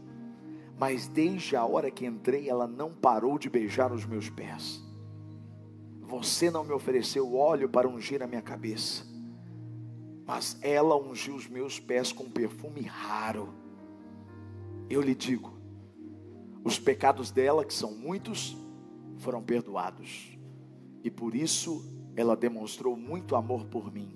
mas 0.78 1.06
desde 1.06 1.54
a 1.54 1.66
hora 1.66 1.90
que 1.90 2.06
entrei, 2.06 2.48
ela 2.48 2.66
não 2.66 2.94
parou 2.94 3.38
de 3.38 3.50
beijar 3.50 3.92
os 3.92 4.06
meus 4.06 4.30
pés. 4.30 4.82
Você 6.00 6.50
não 6.50 6.64
me 6.64 6.72
ofereceu 6.72 7.34
óleo 7.34 7.68
para 7.68 7.88
ungir 7.88 8.22
a 8.22 8.26
minha 8.26 8.42
cabeça, 8.42 9.04
mas 10.26 10.56
ela 10.62 10.96
ungiu 10.96 11.34
os 11.34 11.46
meus 11.46 11.78
pés 11.78 12.10
com 12.10 12.30
perfume 12.30 12.82
raro. 12.82 13.52
Eu 14.88 15.02
lhe 15.02 15.14
digo: 15.14 15.52
os 16.64 16.78
pecados 16.78 17.30
dela, 17.30 17.64
que 17.64 17.74
são 17.74 17.94
muitos, 17.94 18.56
foram 19.22 19.42
perdoados. 19.42 20.36
E 21.02 21.10
por 21.10 21.34
isso 21.34 21.84
ela 22.16 22.36
demonstrou 22.36 22.96
muito 22.96 23.34
amor 23.36 23.64
por 23.66 23.92
mim. 23.92 24.14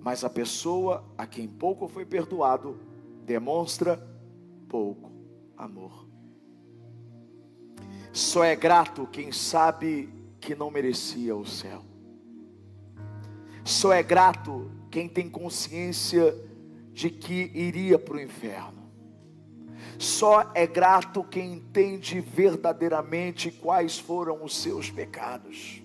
Mas 0.00 0.24
a 0.24 0.30
pessoa 0.30 1.04
a 1.16 1.26
quem 1.26 1.46
pouco 1.46 1.86
foi 1.86 2.04
perdoado 2.04 2.78
demonstra 3.24 3.96
pouco 4.68 5.12
amor. 5.56 6.06
Só 8.12 8.42
é 8.42 8.56
grato 8.56 9.06
quem 9.06 9.30
sabe 9.30 10.08
que 10.40 10.54
não 10.54 10.70
merecia 10.70 11.36
o 11.36 11.44
céu. 11.44 11.82
Só 13.64 13.92
é 13.92 14.02
grato 14.02 14.70
quem 14.90 15.08
tem 15.08 15.28
consciência 15.28 16.34
de 16.92 17.10
que 17.10 17.50
iria 17.54 17.98
para 17.98 18.16
o 18.16 18.20
inferno. 18.20 18.85
Só 19.98 20.50
é 20.54 20.66
grato 20.66 21.24
quem 21.24 21.54
entende 21.54 22.20
verdadeiramente 22.20 23.50
quais 23.50 23.98
foram 23.98 24.44
os 24.44 24.56
seus 24.56 24.90
pecados. 24.90 25.82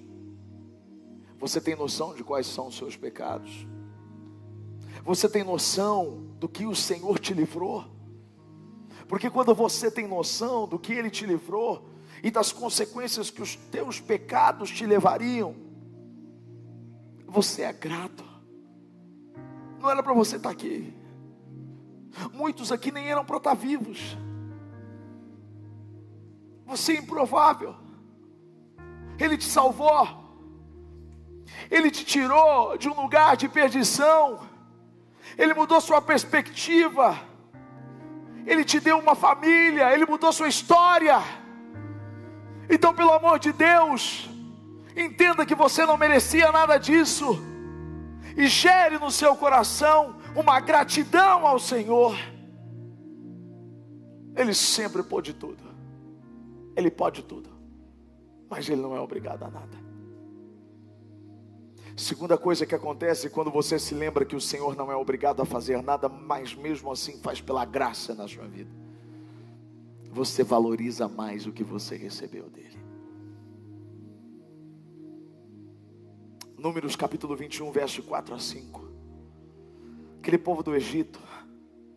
Você 1.40 1.60
tem 1.60 1.76
noção 1.76 2.14
de 2.14 2.24
quais 2.24 2.46
são 2.46 2.68
os 2.68 2.78
seus 2.78 2.96
pecados? 2.96 3.66
Você 5.04 5.28
tem 5.28 5.44
noção 5.44 6.28
do 6.40 6.48
que 6.48 6.66
o 6.66 6.76
Senhor 6.76 7.18
te 7.18 7.34
livrou? 7.34 7.86
Porque 9.08 9.30
quando 9.30 9.56
você 9.56 9.90
tem 9.90 10.08
noção 10.08 10.68
do 10.68 10.78
que 10.78 10.94
Ele 10.94 11.10
te 11.10 11.26
livrou 11.26 11.90
e 12.24 12.30
das 12.30 12.52
consequências 12.52 13.30
que 13.30 13.42
os 13.42 13.56
teus 13.56 14.00
pecados 14.00 14.70
te 14.70 14.86
levariam, 14.86 15.56
você 17.28 17.64
é 17.64 17.74
grato. 17.74 18.24
Não 19.80 19.90
era 19.90 20.04
para 20.04 20.14
você 20.14 20.36
estar 20.36 20.50
aqui. 20.50 20.94
Muitos 22.34 22.72
aqui 22.72 22.92
nem 22.92 23.10
eram 23.10 23.26
para 23.26 23.38
estar 23.38 23.54
vivos. 23.54 24.18
Você 26.66 26.94
é 26.94 27.00
improvável. 27.00 27.76
Ele 29.20 29.38
te 29.38 29.46
salvou. 29.46 30.22
Ele 31.70 31.92
te 31.92 32.06
tirou 32.06 32.78
de 32.78 32.90
um 32.90 33.02
lugar 33.02 33.36
de 33.36 33.48
perdição. 33.50 34.40
Ele 35.38 35.54
mudou 35.54 35.80
sua 35.82 36.02
perspectiva. 36.02 37.20
Ele 38.46 38.64
te 38.64 38.80
deu 38.80 38.98
uma 39.00 39.16
família. 39.16 39.94
Ele 39.94 40.06
mudou 40.06 40.32
sua 40.32 40.48
história. 40.48 41.22
Então, 42.70 42.94
pelo 42.94 43.12
amor 43.12 43.38
de 43.38 43.52
Deus, 43.52 44.30
entenda 44.96 45.46
que 45.46 45.56
você 45.56 45.86
não 45.86 45.98
merecia 45.98 46.52
nada 46.52 46.78
disso. 46.78 47.38
E 48.38 48.48
gere 48.48 48.98
no 48.98 49.12
seu 49.12 49.36
coração 49.36 50.21
uma 50.36 50.60
gratidão 50.60 51.46
ao 51.46 51.60
Senhor. 51.60 52.16
Ele 54.36 54.54
sempre 54.54 55.04
pode 55.04 55.34
tudo. 55.34 55.64
Ele 56.76 56.90
pode 56.90 57.24
tudo. 57.24 57.50
Mas 58.50 58.68
ele 58.70 58.82
não 58.82 58.96
é 58.96 59.00
obrigado 59.00 59.44
a 59.44 59.50
nada. 59.50 59.82
Segunda 61.96 62.38
coisa 62.38 62.66
que 62.66 62.74
acontece 62.74 63.30
quando 63.30 63.52
você 63.52 63.78
se 63.78 63.94
lembra 63.94 64.26
que 64.26 64.36
o 64.36 64.42
Senhor 64.42 64.76
não 64.76 64.92
é 64.92 64.96
obrigado 64.96 65.42
a 65.42 65.46
fazer 65.46 65.84
nada, 65.84 66.08
mas 66.08 66.56
mesmo 66.56 66.92
assim 66.92 67.20
faz 67.22 67.42
pela 67.42 67.66
graça 67.66 68.16
na 68.16 68.28
sua 68.28 68.48
vida. 68.48 68.72
você 70.14 70.44
valoriza 70.44 71.08
mais 71.08 71.46
o 71.46 71.54
que 71.54 71.64
você 71.64 71.96
recebeu 71.96 72.50
dele. 72.50 72.78
Números 76.58 76.98
capítulo 76.98 77.36
21, 77.36 77.72
verso 77.72 78.04
4 78.04 78.36
a 78.36 78.40
5. 78.40 78.91
Aquele 80.22 80.38
povo 80.38 80.62
do 80.62 80.76
Egito 80.76 81.20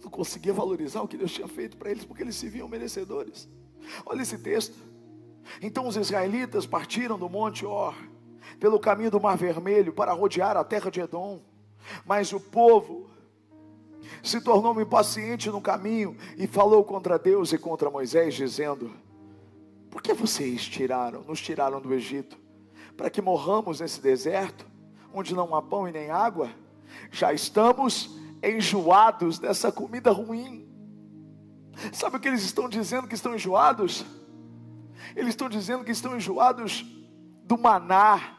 não 0.03 0.11
conseguia 0.11 0.55
valorizar 0.55 1.03
o 1.03 1.07
que 1.07 1.15
Deus 1.15 1.31
tinha 1.31 1.47
feito 1.47 1.77
para 1.77 1.91
eles, 1.91 2.07
porque 2.07 2.23
eles 2.23 2.35
se 2.35 2.49
viam 2.49 2.67
merecedores. 2.67 3.47
Olha 4.07 4.23
esse 4.23 4.39
texto. 4.39 4.75
Então 5.61 5.87
os 5.87 5.95
israelitas 5.95 6.65
partiram 6.65 7.19
do 7.19 7.29
monte 7.29 7.67
Or, 7.67 7.95
pelo 8.59 8.81
caminho 8.81 9.11
do 9.11 9.21
Mar 9.21 9.37
Vermelho, 9.37 9.93
para 9.93 10.15
rodear 10.15 10.57
a 10.57 10.65
terra 10.65 10.91
de 10.91 11.03
Edom. 11.03 11.43
Mas 12.07 12.33
o 12.33 12.41
povo 12.41 13.11
se 14.23 14.41
tornou 14.41 14.81
impaciente 14.81 15.51
no 15.51 15.61
caminho 15.61 16.17
e 16.39 16.47
falou 16.47 16.83
contra 16.83 17.19
Deus 17.19 17.53
e 17.53 17.59
contra 17.59 17.91
Moisés, 17.91 18.33
dizendo: 18.33 18.91
Por 19.91 20.01
que 20.01 20.15
vocês 20.15 20.65
tiraram, 20.67 21.23
nos 21.25 21.43
tiraram 21.43 21.79
do 21.79 21.93
Egito? 21.93 22.39
Para 22.97 23.11
que 23.11 23.21
morramos 23.21 23.81
nesse 23.81 24.01
deserto, 24.01 24.67
onde 25.13 25.35
não 25.35 25.55
há 25.55 25.61
pão 25.61 25.87
e 25.87 25.93
nem 25.93 26.11
água? 26.11 26.64
Já 27.11 27.33
estamos 27.33 28.19
enjoados 28.43 29.39
dessa 29.39 29.73
comida 29.73 30.11
ruim. 30.11 30.69
Sabe 31.93 32.17
o 32.17 32.21
que 32.21 32.29
eles 32.29 32.43
estão 32.43 32.69
dizendo 32.69 33.09
que 33.09 33.15
estão 33.15 33.35
enjoados? 33.35 34.05
Eles 35.15 35.31
estão 35.31 35.49
dizendo 35.49 35.85
que 35.85 35.91
estão 35.91 36.17
enjoados 36.17 36.85
do 37.45 37.59
maná, 37.59 38.39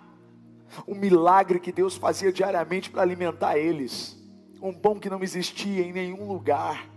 o 0.85 0.95
milagre 0.95 1.59
que 1.59 1.71
Deus 1.71 1.95
fazia 1.95 2.31
diariamente 2.31 2.89
para 2.89 3.01
alimentar 3.01 3.57
eles. 3.57 4.17
Um 4.61 4.73
pão 4.73 4.99
que 4.99 5.09
não 5.09 5.21
existia 5.21 5.83
em 5.83 5.93
nenhum 5.93 6.27
lugar, 6.27 6.89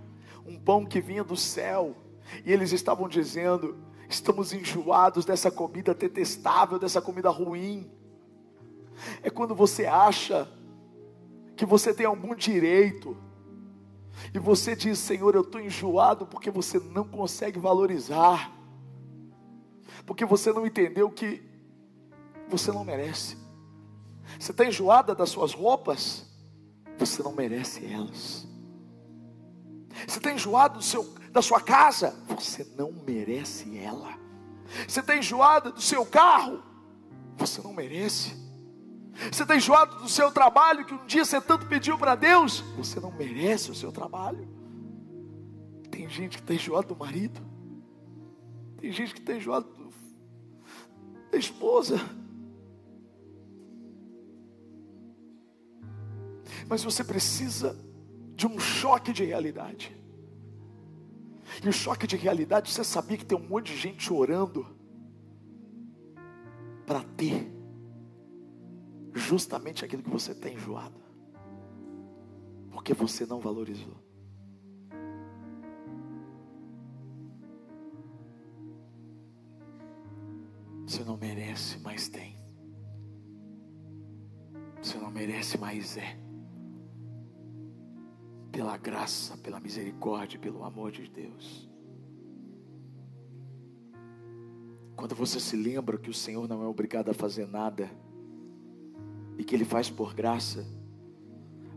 um 0.47 0.59
pão 0.59 0.87
que 0.87 1.01
vinha 1.01 1.23
do 1.23 1.37
céu. 1.37 1.97
E 2.45 2.53
eles 2.53 2.73
estavam 2.73 3.09
dizendo: 3.09 3.77
estamos 4.09 4.53
enjoados 4.53 5.25
dessa 5.25 5.51
comida 5.51 5.95
detestável, 5.95 6.79
dessa 6.79 7.01
comida 7.01 7.31
ruim. 7.31 7.91
É 9.23 9.31
quando 9.31 9.55
você 9.55 9.87
acha 9.87 10.49
que 11.59 11.67
você 11.67 11.93
tem 11.93 12.07
algum 12.07 12.37
direito, 12.37 13.17
e 14.33 14.39
você 14.39 14.77
diz: 14.77 14.97
Senhor, 14.99 15.35
eu 15.35 15.41
estou 15.41 15.61
enjoado 15.61 16.25
porque 16.25 16.51
você 16.51 16.79
não 16.79 17.05
consegue 17.05 17.59
valorizar, 17.59 18.53
porque 20.07 20.25
você 20.25 20.53
não 20.53 20.65
entendeu 20.65 21.11
que 21.11 21.43
você 22.49 22.71
não 22.71 22.85
merece. 22.85 23.37
Você 24.39 24.53
está 24.53 24.65
enjoada 24.65 25.17
das 25.17 25.31
suas 25.31 25.53
roupas? 25.53 26.25
Você 26.97 27.23
não 27.25 27.33
merece 27.33 27.85
elas. 27.85 28.47
Você 30.07 30.19
está 30.19 30.33
enjoado 30.33 30.79
do 30.79 30.85
seu, 30.85 31.03
da 31.33 31.43
sua 31.43 31.61
casa? 31.61 32.15
Você 32.29 32.65
não 32.77 32.93
merece 32.93 33.77
ela. 33.77 34.17
Você 34.87 35.01
está 35.01 35.17
enjoado 35.17 35.73
do 35.73 35.81
seu 35.81 36.07
carro? 36.07 36.63
Você 37.37 37.61
não 37.63 37.73
merece. 37.73 38.48
Você 39.33 39.43
está 39.43 39.57
enjoado 39.57 39.97
do 39.97 40.09
seu 40.09 40.31
trabalho 40.31 40.85
que 40.85 40.95
um 40.95 41.05
dia 41.07 41.25
você 41.25 41.41
tanto 41.41 41.67
pediu 41.67 41.99
para 41.99 42.15
Deus? 42.15 42.61
Você 42.77 43.01
não 43.01 43.11
merece 43.11 43.71
o 43.71 43.75
seu 43.75 43.91
trabalho. 43.91 44.49
Tem 45.91 46.09
gente 46.09 46.37
que 46.37 46.43
está 46.43 46.55
enjoado 46.55 46.95
do 46.95 46.97
marido. 46.97 47.41
Tem 48.77 48.93
gente 48.93 49.13
que 49.13 49.21
está 49.21 49.35
enjoado 49.35 49.69
do, 49.75 49.93
da 51.33 51.37
esposa. 51.37 51.99
Mas 56.69 56.85
você 56.85 57.03
precisa 57.03 57.77
de 58.37 58.47
um 58.47 58.59
choque 58.61 59.13
de 59.13 59.25
realidade. 59.25 59.97
E 61.65 61.69
o 61.69 61.73
choque 61.73 62.07
de 62.07 62.17
realidade, 62.17 62.71
você 62.71 62.85
sabia 62.85 63.17
que 63.17 63.25
tem 63.25 63.37
um 63.37 63.49
monte 63.49 63.73
de 63.73 63.79
gente 63.79 64.13
orando 64.13 64.65
para 66.87 67.03
ter 67.03 67.58
justamente 69.19 69.85
aquilo 69.85 70.03
que 70.03 70.11
você 70.11 70.35
tem 70.35 70.55
enjoado, 70.55 71.01
porque 72.71 72.95
você 72.95 73.27
não 73.27 73.41
valorizou. 73.41 73.97
Você 80.87 81.05
não 81.05 81.19
merece, 81.19 81.79
mas 81.81 82.09
tem. 82.09 82.39
Você 84.81 84.97
não 84.97 85.11
merece, 85.11 85.59
mas 85.59 85.99
é 85.99 86.19
pela 88.51 88.77
graça, 88.77 89.37
pela 89.37 89.61
misericórdia, 89.61 90.41
pelo 90.41 90.65
amor 90.65 90.91
de 90.91 91.09
Deus. 91.09 91.69
Quando 94.97 95.15
você 95.15 95.39
se 95.39 95.57
lembra 95.57 95.99
que 95.99 96.11
o 96.11 96.15
Senhor 96.15 96.49
não 96.49 96.63
é 96.63 96.67
obrigado 96.67 97.11
a 97.11 97.15
fazer 97.15 97.47
nada 97.47 97.89
que 99.49 99.55
Ele 99.55 99.65
faz 99.65 99.89
por 99.89 100.13
graça, 100.13 100.67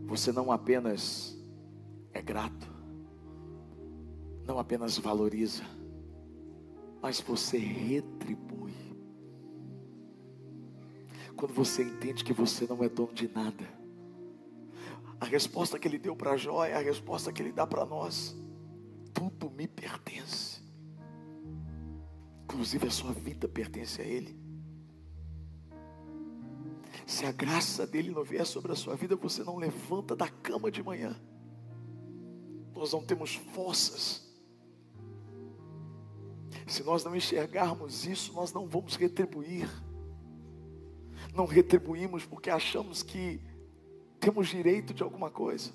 você 0.04 0.30
não 0.30 0.52
apenas 0.52 1.34
é 2.12 2.20
grato, 2.20 2.70
não 4.44 4.58
apenas 4.58 4.98
valoriza, 4.98 5.64
mas 7.00 7.18
você 7.18 7.56
retribui. 7.56 8.74
Quando 11.34 11.54
você 11.54 11.82
entende 11.82 12.22
que 12.22 12.34
você 12.34 12.66
não 12.66 12.84
é 12.84 12.90
dono 12.90 13.14
de 13.14 13.26
nada, 13.26 13.66
a 15.18 15.24
resposta 15.24 15.78
que 15.78 15.88
ele 15.88 15.98
deu 15.98 16.14
para 16.14 16.36
Jó 16.36 16.62
é 16.66 16.74
a 16.74 16.80
resposta 16.80 17.32
que 17.32 17.40
ele 17.40 17.52
dá 17.52 17.66
para 17.66 17.86
nós. 17.86 18.36
Tudo 19.14 19.50
me 19.50 19.66
pertence. 19.66 20.60
Inclusive 22.44 22.86
a 22.86 22.90
sua 22.90 23.12
vida 23.12 23.48
pertence 23.48 24.02
a 24.02 24.04
Ele. 24.04 24.41
Se 27.12 27.26
a 27.26 27.30
graça 27.30 27.86
dele 27.86 28.10
não 28.10 28.24
vier 28.24 28.46
sobre 28.46 28.72
a 28.72 28.74
sua 28.74 28.96
vida, 28.96 29.14
você 29.14 29.44
não 29.44 29.58
levanta 29.58 30.16
da 30.16 30.30
cama 30.30 30.70
de 30.70 30.82
manhã. 30.82 31.14
Nós 32.74 32.90
não 32.94 33.04
temos 33.04 33.34
forças. 33.34 34.26
Se 36.66 36.82
nós 36.82 37.04
não 37.04 37.14
enxergarmos 37.14 38.06
isso, 38.06 38.32
nós 38.32 38.50
não 38.54 38.66
vamos 38.66 38.96
retribuir. 38.96 39.68
Não 41.34 41.44
retribuímos 41.44 42.24
porque 42.24 42.48
achamos 42.48 43.02
que 43.02 43.42
temos 44.18 44.48
direito 44.48 44.94
de 44.94 45.02
alguma 45.02 45.30
coisa. 45.30 45.70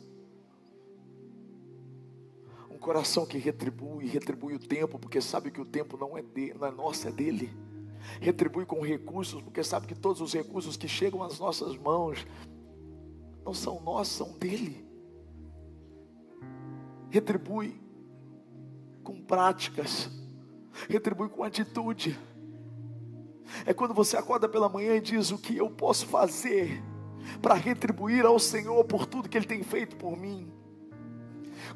Um 2.68 2.80
coração 2.80 3.28
que 3.28 3.38
retribui, 3.38 4.08
retribui 4.08 4.56
o 4.56 4.60
tempo, 4.60 4.98
porque 4.98 5.22
sabe 5.22 5.52
que 5.52 5.62
o 5.62 5.66
tempo 5.66 5.98
não 5.98 6.18
é, 6.18 6.24
de, 6.24 6.52
não 6.56 6.66
é 6.66 6.72
nosso, 6.72 7.08
é 7.08 7.12
dele. 7.12 7.56
Retribui 8.20 8.66
com 8.66 8.82
recursos, 8.82 9.42
porque 9.42 9.64
sabe 9.64 9.88
que 9.88 9.96
todos 9.96 10.22
os 10.22 10.34
recursos 10.34 10.78
que 10.78 10.88
chegam 10.88 11.24
às 11.24 11.40
nossas 11.40 11.78
mãos 11.78 12.26
não 13.46 13.54
são 13.54 13.82
nossos, 13.82 14.16
são 14.16 14.32
dele. 14.38 14.86
Retribui 17.10 17.80
com 19.04 19.22
práticas, 19.22 20.10
retribui 20.90 21.30
com 21.30 21.44
atitude. 21.44 22.20
É 23.66 23.74
quando 23.74 23.94
você 23.94 24.18
acorda 24.18 24.50
pela 24.50 24.68
manhã 24.68 24.96
e 24.96 25.02
diz: 25.02 25.32
O 25.32 25.38
que 25.38 25.56
eu 25.56 25.70
posso 25.70 26.06
fazer 26.08 26.84
para 27.42 27.54
retribuir 27.54 28.26
ao 28.26 28.40
Senhor 28.40 28.84
por 28.86 29.06
tudo 29.06 29.30
que 29.30 29.38
Ele 29.38 29.46
tem 29.46 29.64
feito 29.64 29.96
por 29.96 30.18
mim. 30.18 30.52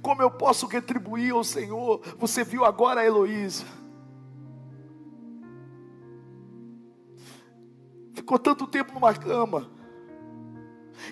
Como 0.01 0.21
eu 0.21 0.31
posso 0.31 0.67
retribuir 0.67 1.33
ao 1.33 1.43
Senhor? 1.43 2.01
Você 2.17 2.43
viu 2.43 2.65
agora 2.65 3.01
a 3.01 3.05
Heloísa. 3.05 3.65
Ficou 8.31 8.39
tanto 8.39 8.65
tempo 8.65 8.93
numa 8.93 9.13
cama. 9.13 9.67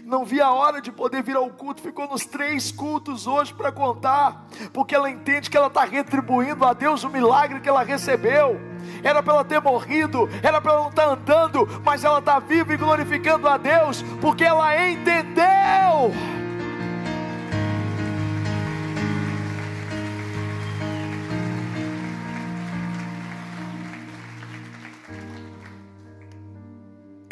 Não 0.05 0.23
via 0.23 0.45
a 0.45 0.53
hora 0.53 0.81
de 0.81 0.89
poder 0.89 1.21
vir 1.21 1.35
ao 1.35 1.49
culto. 1.49 1.81
Ficou 1.81 2.07
nos 2.07 2.25
três 2.25 2.71
cultos 2.71 3.27
hoje 3.27 3.53
para 3.53 3.73
contar. 3.73 4.47
Porque 4.71 4.95
ela 4.95 5.09
entende 5.09 5.49
que 5.49 5.57
ela 5.57 5.67
está 5.67 5.83
retribuindo 5.83 6.63
a 6.63 6.71
Deus 6.71 7.03
o 7.03 7.09
milagre 7.09 7.59
que 7.59 7.67
ela 7.67 7.83
recebeu 7.83 8.57
era 9.03 9.21
para 9.21 9.33
ela 9.33 9.43
ter 9.43 9.61
morrido, 9.61 10.29
era 10.41 10.61
para 10.61 10.71
ela 10.71 10.81
não 10.83 10.89
estar 10.91 11.07
tá 11.07 11.11
andando, 11.11 11.67
mas 11.83 12.05
ela 12.05 12.19
está 12.19 12.39
viva 12.39 12.73
e 12.73 12.77
glorificando 12.77 13.49
a 13.49 13.57
Deus, 13.57 14.01
porque 14.21 14.45
ela 14.45 14.89
entendeu. 14.89 16.13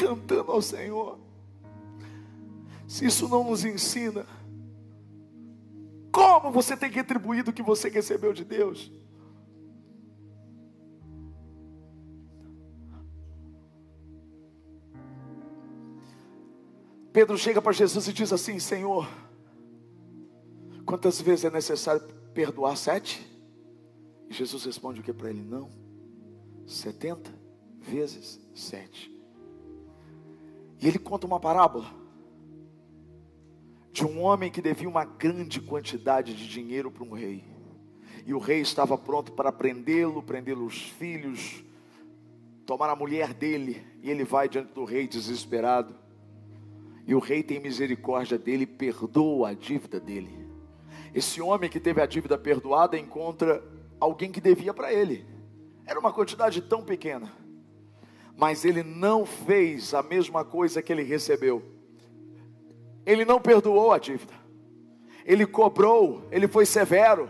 Cantando 0.08 0.54
ao 0.54 0.62
Senhor. 0.62 1.20
Se 2.88 3.06
isso 3.06 3.28
não 3.28 3.44
nos 3.44 3.66
ensina, 3.66 4.26
como 6.10 6.50
você 6.50 6.78
tem 6.78 6.90
que 6.90 6.96
retribuir 6.96 7.46
o 7.50 7.52
que 7.52 7.62
você 7.62 7.90
recebeu 7.90 8.32
de 8.32 8.46
Deus? 8.46 8.90
Pedro 17.12 17.38
chega 17.38 17.62
para 17.62 17.74
Jesus 17.74 18.08
e 18.08 18.14
diz 18.14 18.32
assim: 18.32 18.60
Senhor, 18.60 19.10
quantas 20.86 21.20
vezes 21.20 21.44
é 21.44 21.50
necessário 21.50 22.02
perdoar? 22.34 22.78
Sete? 22.78 23.30
E 24.30 24.34
Jesus 24.34 24.64
responde 24.64 25.02
o 25.02 25.04
que 25.04 25.12
para 25.12 25.32
ele? 25.32 25.44
Não. 25.44 25.70
70 26.66 27.30
vezes 27.82 28.40
7. 28.56 29.17
E 30.80 30.88
ele 30.88 31.00
conta 31.00 31.26
uma 31.26 31.40
parábola 31.40 31.88
de 33.92 34.06
um 34.06 34.22
homem 34.22 34.52
que 34.52 34.62
devia 34.62 34.88
uma 34.88 35.04
grande 35.04 35.60
quantidade 35.60 36.36
de 36.36 36.48
dinheiro 36.48 36.92
para 36.92 37.04
um 37.04 37.14
rei. 37.14 37.44
E 38.28 38.34
o 38.34 38.38
rei 38.38 38.62
estava 38.62 38.96
pronto 38.96 39.32
para 39.32 39.52
prendê-lo, 39.52 40.22
prendê-lo 40.22 40.66
os 40.66 40.84
filhos, 40.84 41.64
tomar 42.64 42.90
a 42.90 42.96
mulher 42.96 43.34
dele. 43.34 43.82
E 44.04 44.12
ele 44.12 44.24
vai 44.24 44.48
diante 44.48 44.72
do 44.74 44.86
rei 44.86 45.08
desesperado. 45.08 45.96
E 47.08 47.16
o 47.16 47.20
rei 47.20 47.42
tem 47.42 47.60
misericórdia 47.60 48.38
dele 48.38 48.64
e 48.64 48.68
perdoa 48.68 49.50
a 49.50 49.54
dívida 49.56 50.00
dele. 50.00 50.48
Esse 51.12 51.42
homem 51.42 51.70
que 51.70 51.80
teve 51.80 52.00
a 52.00 52.06
dívida 52.06 52.38
perdoada 52.38 53.00
encontra 53.00 53.64
alguém 54.00 54.32
que 54.32 54.40
devia 54.40 54.76
para 54.76 54.94
ele. 54.94 55.26
Era 55.86 56.00
uma 56.00 56.14
quantidade 56.14 56.62
tão 56.62 56.84
pequena. 56.84 57.32
Mas 58.38 58.64
ele 58.64 58.84
não 58.84 59.26
fez 59.26 59.96
a 59.96 60.04
mesma 60.04 60.46
coisa 60.46 60.82
que 60.82 60.94
ele 60.94 61.02
recebeu. 61.02 61.64
Ele 63.04 63.26
não 63.26 63.42
perdoou 63.42 63.92
a 63.92 63.98
dívida. 63.98 64.34
Ele 65.26 65.46
cobrou, 65.46 66.24
ele 66.32 66.48
foi 66.48 66.66
severo. 66.66 67.28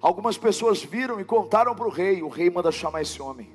Algumas 0.00 0.38
pessoas 0.38 0.82
viram 0.82 1.20
e 1.20 1.24
contaram 1.24 1.74
para 1.74 1.86
o 1.86 1.90
rei. 1.90 2.22
O 2.22 2.28
rei 2.28 2.48
manda 2.48 2.70
chamar 2.70 3.02
esse 3.02 3.20
homem 3.20 3.52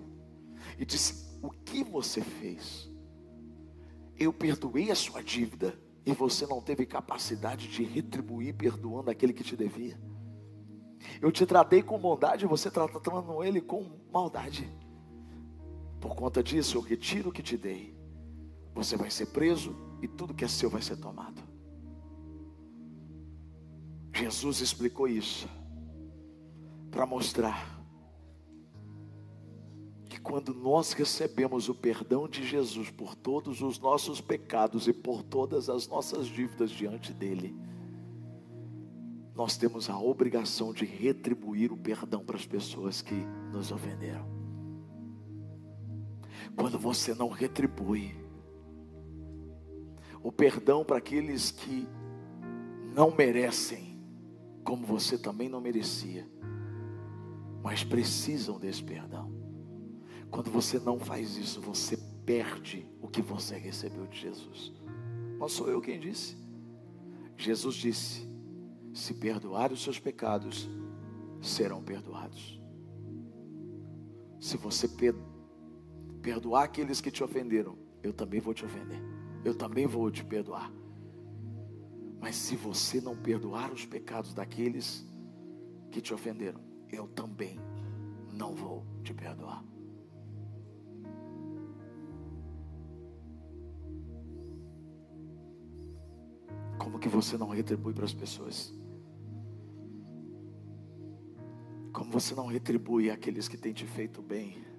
e 0.78 0.86
disse: 0.86 1.39
O 1.41 1.49
que 1.49 1.84
você 1.84 2.22
fez? 2.22 2.91
Eu 4.20 4.34
perdoei 4.34 4.91
a 4.91 4.95
sua 4.95 5.24
dívida 5.24 5.80
e 6.06 6.12
você 6.12 6.45
não 6.45 6.60
teve 6.60 6.86
capacidade 6.86 7.68
de 7.70 7.84
retribuir 7.84 8.54
perdoando 8.56 9.10
aquele 9.10 9.32
que 9.32 9.43
te 9.43 9.56
devia. 9.56 9.97
Eu 11.22 11.32
te 11.32 11.45
tratei 11.45 11.82
com 11.82 11.97
bondade, 11.97 12.45
você 12.45 12.68
está 12.68 12.88
tratando 12.88 13.43
ele 13.43 13.62
com 13.62 13.89
maldade. 14.12 14.70
Por 16.02 16.16
conta 16.16 16.41
disso, 16.41 16.78
eu 16.78 16.82
retiro 16.82 17.30
o 17.30 17.32
que 17.32 17.43
te 17.43 17.56
dei. 17.56 17.95
Você 18.74 18.97
vai 18.97 19.12
ser 19.12 19.28
preso 19.28 19.76
e 20.02 20.08
tudo 20.08 20.34
que 20.34 20.43
é 20.43 20.47
seu 20.47 20.68
vai 20.68 20.82
ser 20.82 20.97
tomado. 20.97 21.41
Jesus 24.12 24.60
explicou 24.60 25.08
isso 25.08 25.47
para 26.89 27.06
mostrar 27.06 27.80
que 30.10 30.20
quando 30.20 30.54
nós 30.54 30.91
recebemos 30.93 31.70
o 31.70 31.76
perdão 31.76 32.28
de 32.28 32.45
Jesus 32.45 32.89
por 32.89 33.16
todos 33.16 33.62
os 33.62 33.80
nossos 33.80 34.20
pecados 34.20 34.88
e 34.88 34.93
por 34.93 35.22
todas 35.22 35.70
as 35.70 35.88
nossas 35.88 36.26
dívidas 36.28 36.72
diante 36.72 37.14
dele, 37.14 37.56
nós 39.36 39.56
temos 39.56 39.89
a 39.89 39.97
obrigação 39.97 40.74
de 40.74 40.84
retribuir 40.84 41.72
o 41.72 41.78
perdão 41.78 42.26
para 42.26 42.36
as 42.36 42.45
pessoas 42.45 43.02
que 43.02 43.16
nos 43.52 43.72
ofenderam. 43.72 44.41
Quando 46.56 46.78
você 46.78 47.14
não 47.14 47.30
retribui 47.30 48.16
o 50.24 50.32
perdão 50.32 50.86
para 50.86 50.97
aqueles 50.97 51.52
que 51.52 51.88
não 52.93 53.16
merecem, 53.16 53.99
como 54.64 54.86
você 54.86 55.18
também 55.18 55.49
não 55.49 55.60
merecia, 55.60 56.30
mas 57.64 57.84
precisam 57.84 58.60
desse 58.60 58.84
perdão. 58.84 59.32
Quando 60.30 60.49
você 60.49 60.80
não 60.80 60.99
faz 60.99 61.38
isso, 61.38 61.60
você 61.60 61.97
perde 62.26 62.88
o 63.02 63.08
que 63.08 63.22
você 63.22 63.58
recebeu 63.58 64.08
de 64.08 64.18
Jesus. 64.18 64.72
Não 65.39 65.49
sou 65.49 65.68
eu 65.68 65.82
quem 65.82 65.99
disse. 65.99 66.38
Jesus 67.36 67.76
disse: 67.76 68.30
se 68.93 69.14
perdoar 69.16 69.72
os 69.72 69.82
seus 69.84 69.99
pecados, 69.99 70.70
serão 71.41 71.84
perdoados. 71.84 72.62
Se 74.39 74.58
você 74.58 74.88
perdoar 76.22 76.63
aqueles 76.63 77.01
que 77.01 77.11
te 77.11 77.24
ofenderam, 77.24 77.78
eu 78.03 78.13
também 78.13 78.39
vou 78.39 78.53
te 78.53 78.63
ofender. 78.63 79.01
Eu 79.43 79.55
também 79.55 79.88
vou 79.88 80.09
te 80.11 80.24
perdoar. 80.24 80.72
Mas 82.19 82.36
se 82.36 82.55
você 82.55 83.01
não 83.01 83.15
perdoar 83.15 83.72
os 83.72 83.86
pecados 83.86 84.34
daqueles 84.34 85.05
que 85.89 85.99
te 85.99 86.13
ofenderam, 86.13 86.61
eu 86.91 87.07
também 87.07 87.59
não 88.32 88.53
vou 88.53 88.86
te 89.03 89.13
perdoar. 89.13 89.63
Como 96.78 96.99
que 96.99 97.09
você 97.09 97.38
não 97.38 97.49
retribui 97.49 97.93
para 97.93 98.05
as 98.05 98.13
pessoas? 98.13 98.74
Como 101.91 102.11
você 102.11 102.34
não 102.36 102.47
retribui 102.47 103.09
aqueles 103.09 103.47
que 103.47 103.57
têm 103.57 103.74
te 103.74 103.86
feito 103.86 104.22
bem? 104.22 104.70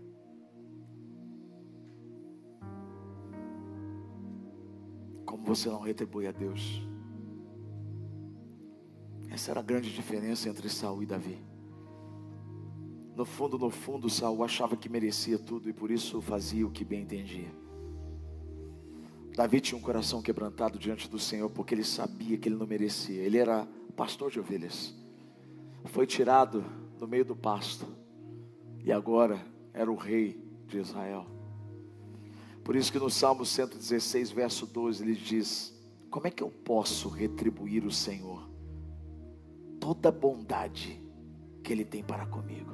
Você 5.44 5.68
não 5.68 5.80
retribui 5.80 6.26
a 6.26 6.32
Deus? 6.32 6.82
Essa 9.28 9.50
era 9.50 9.60
a 9.60 9.62
grande 9.62 9.92
diferença 9.92 10.48
entre 10.48 10.68
Saul 10.68 11.02
e 11.02 11.06
Davi. 11.06 11.38
No 13.16 13.24
fundo, 13.24 13.58
no 13.58 13.70
fundo, 13.70 14.08
Saul 14.08 14.44
achava 14.44 14.76
que 14.76 14.88
merecia 14.88 15.38
tudo 15.38 15.68
e 15.68 15.72
por 15.72 15.90
isso 15.90 16.20
fazia 16.20 16.66
o 16.66 16.70
que 16.70 16.84
bem 16.84 17.02
entendia. 17.02 17.52
Davi 19.34 19.60
tinha 19.60 19.78
um 19.78 19.82
coração 19.82 20.20
quebrantado 20.20 20.78
diante 20.78 21.08
do 21.08 21.18
Senhor 21.18 21.48
porque 21.50 21.74
ele 21.74 21.84
sabia 21.84 22.36
que 22.36 22.48
ele 22.48 22.56
não 22.56 22.66
merecia. 22.66 23.22
Ele 23.22 23.38
era 23.38 23.66
pastor 23.96 24.30
de 24.30 24.38
ovelhas. 24.38 24.94
Foi 25.86 26.06
tirado 26.06 26.64
no 27.00 27.06
meio 27.06 27.24
do 27.24 27.34
pasto. 27.34 27.86
E 28.84 28.92
agora 28.92 29.40
era 29.72 29.90
o 29.90 29.96
rei 29.96 30.38
de 30.66 30.78
Israel. 30.78 31.26
Por 32.64 32.76
isso 32.76 32.92
que 32.92 32.98
no 32.98 33.10
Salmo 33.10 33.44
116, 33.44 34.30
verso 34.30 34.66
12, 34.66 35.02
ele 35.02 35.14
diz: 35.14 35.74
Como 36.10 36.26
é 36.26 36.30
que 36.30 36.42
eu 36.42 36.50
posso 36.50 37.08
retribuir 37.08 37.84
o 37.84 37.90
Senhor 37.90 38.48
toda 39.80 40.08
a 40.08 40.12
bondade 40.12 41.02
que 41.62 41.72
ele 41.72 41.84
tem 41.84 42.02
para 42.02 42.26
comigo? 42.26 42.72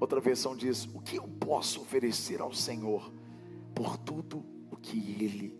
Outra 0.00 0.20
versão 0.20 0.56
diz: 0.56 0.86
O 0.94 1.00
que 1.00 1.16
eu 1.16 1.28
posso 1.28 1.82
oferecer 1.82 2.40
ao 2.40 2.52
Senhor 2.52 3.12
por 3.74 3.96
tudo 3.98 4.44
o 4.70 4.76
que 4.76 4.98
ele 5.22 5.58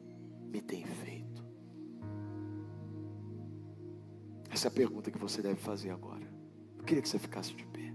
me 0.51 0.61
tem 0.61 0.84
feito? 0.84 1.44
Essa 4.51 4.68
é 4.68 4.70
a 4.70 4.72
pergunta 4.72 5.11
que 5.11 5.18
você 5.18 5.42
deve 5.42 5.61
fazer 5.61 5.90
agora 5.90 6.36
queria 6.86 7.03
que 7.03 7.09
você 7.09 7.18
ficasse 7.18 7.53
de 7.53 7.66
pé. 7.66 7.92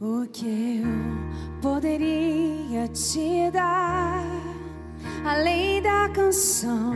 O 0.00 0.26
que 0.32 0.82
eu 0.82 1.60
poderia 1.62 2.88
te 2.88 3.48
dar, 3.52 4.26
além 5.24 5.80
da 5.80 6.08
canção 6.08 6.94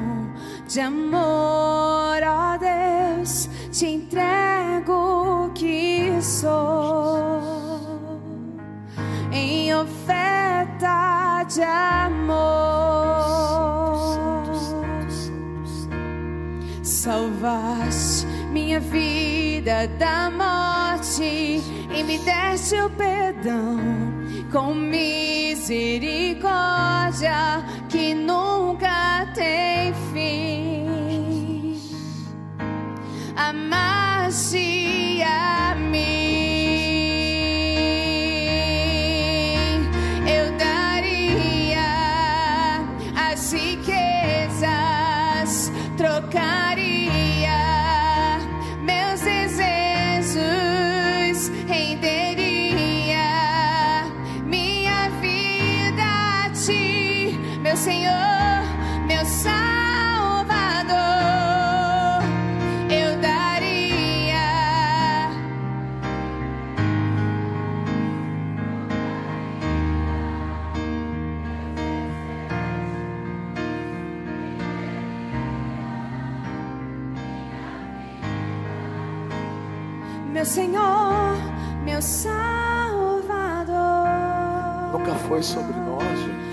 de 0.67 0.81
amor, 0.81 2.21
ó 2.25 2.59
Deus, 2.59 3.49
te 3.71 3.87
entrego 3.87 5.47
o 5.47 5.51
que 5.51 6.21
sou 6.21 7.41
em 9.31 9.73
oferta 9.73 11.45
de 11.45 11.63
amor. 11.63 12.49
Salvaste 16.83 18.27
minha 18.51 18.81
vida 18.81 19.87
da 19.99 20.31
morte 20.31 21.63
e 21.99 22.05
me 22.05 22.19
deste 22.19 22.81
o 22.81 22.89
perdão 22.91 23.77
com 24.53 24.73
misericórdia 24.73 27.65
que 27.89 28.15
nunca 28.15 29.27
tem 29.35 29.93
fim. 30.13 30.48
Senhor, 80.49 81.37
meu 81.85 82.01
Salvador. 82.01 82.39
Nunca 84.93 85.15
foi 85.29 85.43
sobre 85.43 85.77
nós, 85.77 86.19
gente. 86.19 86.49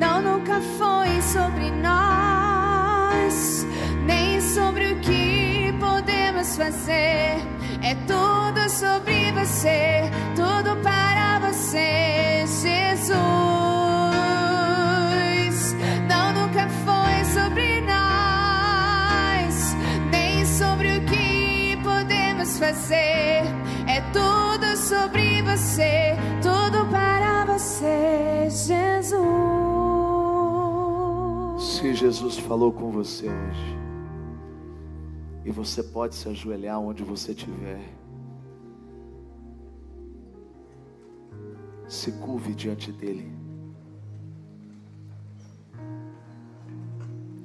Não, 0.00 0.20
nunca 0.20 0.60
foi 0.76 1.22
sobre 1.22 1.70
nós, 1.70 3.64
nem 4.04 4.40
sobre 4.40 4.94
o 4.94 4.98
que 4.98 5.72
podemos 5.78 6.56
fazer. 6.56 7.36
É 7.82 7.94
tudo 8.08 8.68
sobre 8.68 9.30
você, 9.30 10.10
tudo 10.34 10.76
para 10.82 11.38
você, 11.38 12.42
Jesus. 12.46 13.16
Não, 16.08 16.32
nunca 16.32 16.68
foi 16.84 17.24
sobre 17.32 17.80
nós, 17.82 19.76
nem 20.10 20.44
sobre 20.44 20.98
o 20.98 21.04
que 21.04 21.78
podemos 21.84 22.58
fazer. 22.58 23.05
Você, 25.76 26.16
tudo 26.40 26.88
para 26.90 27.44
você, 27.44 28.48
Jesus. 28.48 29.20
Se 31.62 31.92
Jesus 31.92 32.38
falou 32.38 32.72
com 32.72 32.90
você 32.90 33.26
hoje, 33.28 33.76
e 35.44 35.50
você 35.50 35.82
pode 35.82 36.14
se 36.14 36.30
ajoelhar 36.30 36.80
onde 36.80 37.04
você 37.04 37.32
estiver, 37.32 37.92
se 41.86 42.10
curve 42.12 42.54
diante 42.54 42.90
dele. 42.90 43.30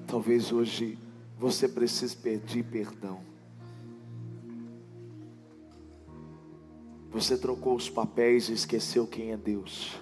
Talvez 0.08 0.54
hoje 0.54 0.98
você 1.38 1.68
precise 1.68 2.16
pedir 2.16 2.64
perdão. 2.64 3.31
Você 7.12 7.38
trocou 7.38 7.76
os 7.76 7.90
papéis 7.90 8.48
e 8.48 8.54
esqueceu 8.54 9.06
quem 9.06 9.32
é 9.32 9.38
Deus. 9.38 10.02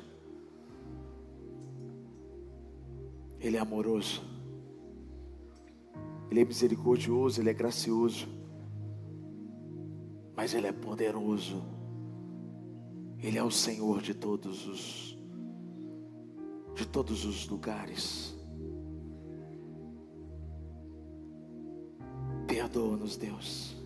Ele 3.39 3.57
é 3.57 3.59
amoroso. 3.59 4.21
Ele 6.29 6.41
é 6.41 6.45
misericordioso, 6.45 7.41
ele 7.41 7.49
é 7.49 7.53
gracioso. 7.53 8.27
Mas 10.35 10.53
ele 10.53 10.67
é 10.67 10.71
poderoso. 10.71 11.63
Ele 13.17 13.39
é 13.39 13.43
o 13.43 13.51
Senhor 13.51 14.01
de 14.01 14.13
todos 14.13 14.67
os 14.67 15.09
de 16.75 16.87
todos 16.87 17.25
os 17.25 17.45
lugares. 17.49 18.33
Perdoa-nos, 22.47 23.17
Deus. 23.17 23.78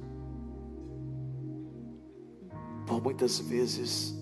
Por 2.86 3.02
muitas 3.02 3.40
vezes 3.40 4.16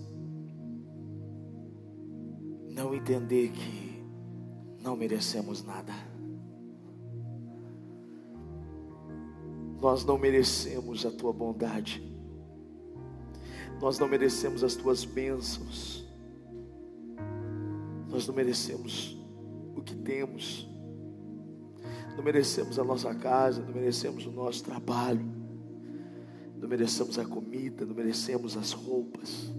não 2.68 2.94
entender 2.94 3.50
que 3.50 4.02
não 4.82 4.96
merecemos 4.96 5.64
nada. 5.64 5.92
Nós 9.80 10.04
não 10.04 10.16
merecemos 10.16 11.04
a 11.04 11.10
tua 11.10 11.32
bondade. 11.32 12.02
Nós 13.80 13.98
não 13.98 14.08
merecemos 14.08 14.62
as 14.62 14.76
tuas 14.76 15.04
bênçãos. 15.04 16.06
Nós 18.08 18.26
não 18.26 18.34
merecemos 18.34 19.16
o 19.74 19.82
que 19.82 19.94
temos. 19.96 20.68
Não 22.16 22.22
merecemos 22.22 22.78
a 22.78 22.84
nossa 22.84 23.14
casa, 23.14 23.62
não 23.62 23.72
merecemos 23.72 24.26
o 24.26 24.30
nosso 24.30 24.62
trabalho. 24.62 25.41
Merecemos 26.72 27.18
a 27.18 27.24
comida, 27.26 27.84
não 27.84 27.94
merecemos 27.94 28.56
as 28.56 28.72
roupas. 28.72 29.52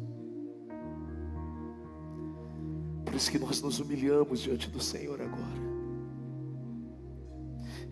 Por 3.05 3.13
isso 3.13 3.29
que 3.29 3.37
nós 3.37 3.61
nos 3.61 3.79
humilhamos 3.79 4.39
diante 4.39 4.67
do 4.69 4.79
Senhor 4.79 5.21
agora 5.21 5.73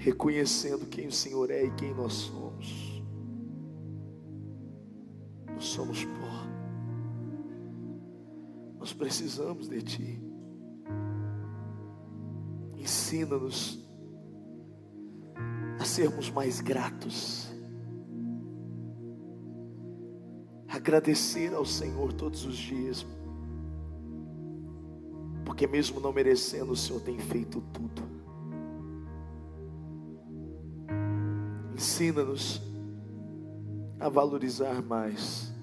reconhecendo 0.01 0.87
quem 0.87 1.07
o 1.07 1.11
Senhor 1.11 1.51
é 1.51 1.63
e 1.63 1.71
quem 1.71 1.93
nós 1.93 2.13
somos. 2.13 3.03
Nós 5.47 5.63
somos 5.63 6.03
pó. 6.03 6.47
Nós 8.79 8.93
precisamos 8.93 9.69
de 9.69 9.81
Ti. 9.83 10.23
Ensina-nos 12.75 13.87
a 15.79 15.85
sermos 15.85 16.31
mais 16.31 16.61
gratos. 16.61 17.50
Agradecer 20.81 21.53
ao 21.53 21.63
Senhor 21.63 22.11
todos 22.11 22.43
os 22.43 22.55
dias. 22.57 23.05
Porque 25.45 25.67
mesmo 25.67 25.99
não 25.99 26.11
merecendo, 26.11 26.71
o 26.71 26.75
Senhor 26.75 26.99
tem 27.01 27.19
feito 27.19 27.61
tudo. 27.71 28.01
Ensina-nos 31.75 32.63
a 33.99 34.09
valorizar 34.09 34.81
mais. 34.81 35.53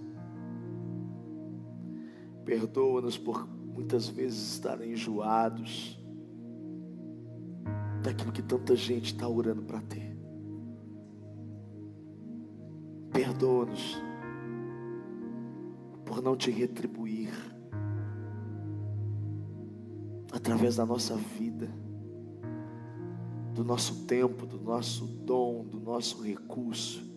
Perdoa-nos 2.44 3.18
por 3.18 3.44
muitas 3.48 4.06
vezes 4.06 4.52
estar 4.52 4.80
enjoados 4.86 6.00
daquilo 8.04 8.30
que 8.30 8.42
tanta 8.42 8.76
gente 8.76 9.14
está 9.14 9.26
orando 9.28 9.62
para 9.62 9.80
ter. 9.80 10.16
Perdoa-nos 13.12 14.07
por 16.18 16.24
não 16.24 16.36
te 16.36 16.50
retribuir 16.50 17.30
através 20.32 20.74
da 20.74 20.84
nossa 20.84 21.14
vida 21.14 21.68
do 23.54 23.62
nosso 23.64 24.04
tempo, 24.04 24.44
do 24.44 24.60
nosso 24.60 25.06
dom, 25.06 25.64
do 25.64 25.78
nosso 25.78 26.20
recurso. 26.20 27.08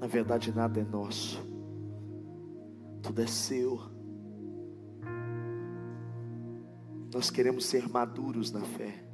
Na 0.00 0.06
verdade, 0.06 0.54
nada 0.54 0.80
é 0.80 0.84
nosso, 0.84 1.38
tudo 3.02 3.20
é 3.20 3.26
seu. 3.26 3.78
Nós 7.12 7.30
queremos 7.30 7.66
ser 7.66 7.86
maduros 7.90 8.50
na 8.50 8.62
fé. 8.62 9.04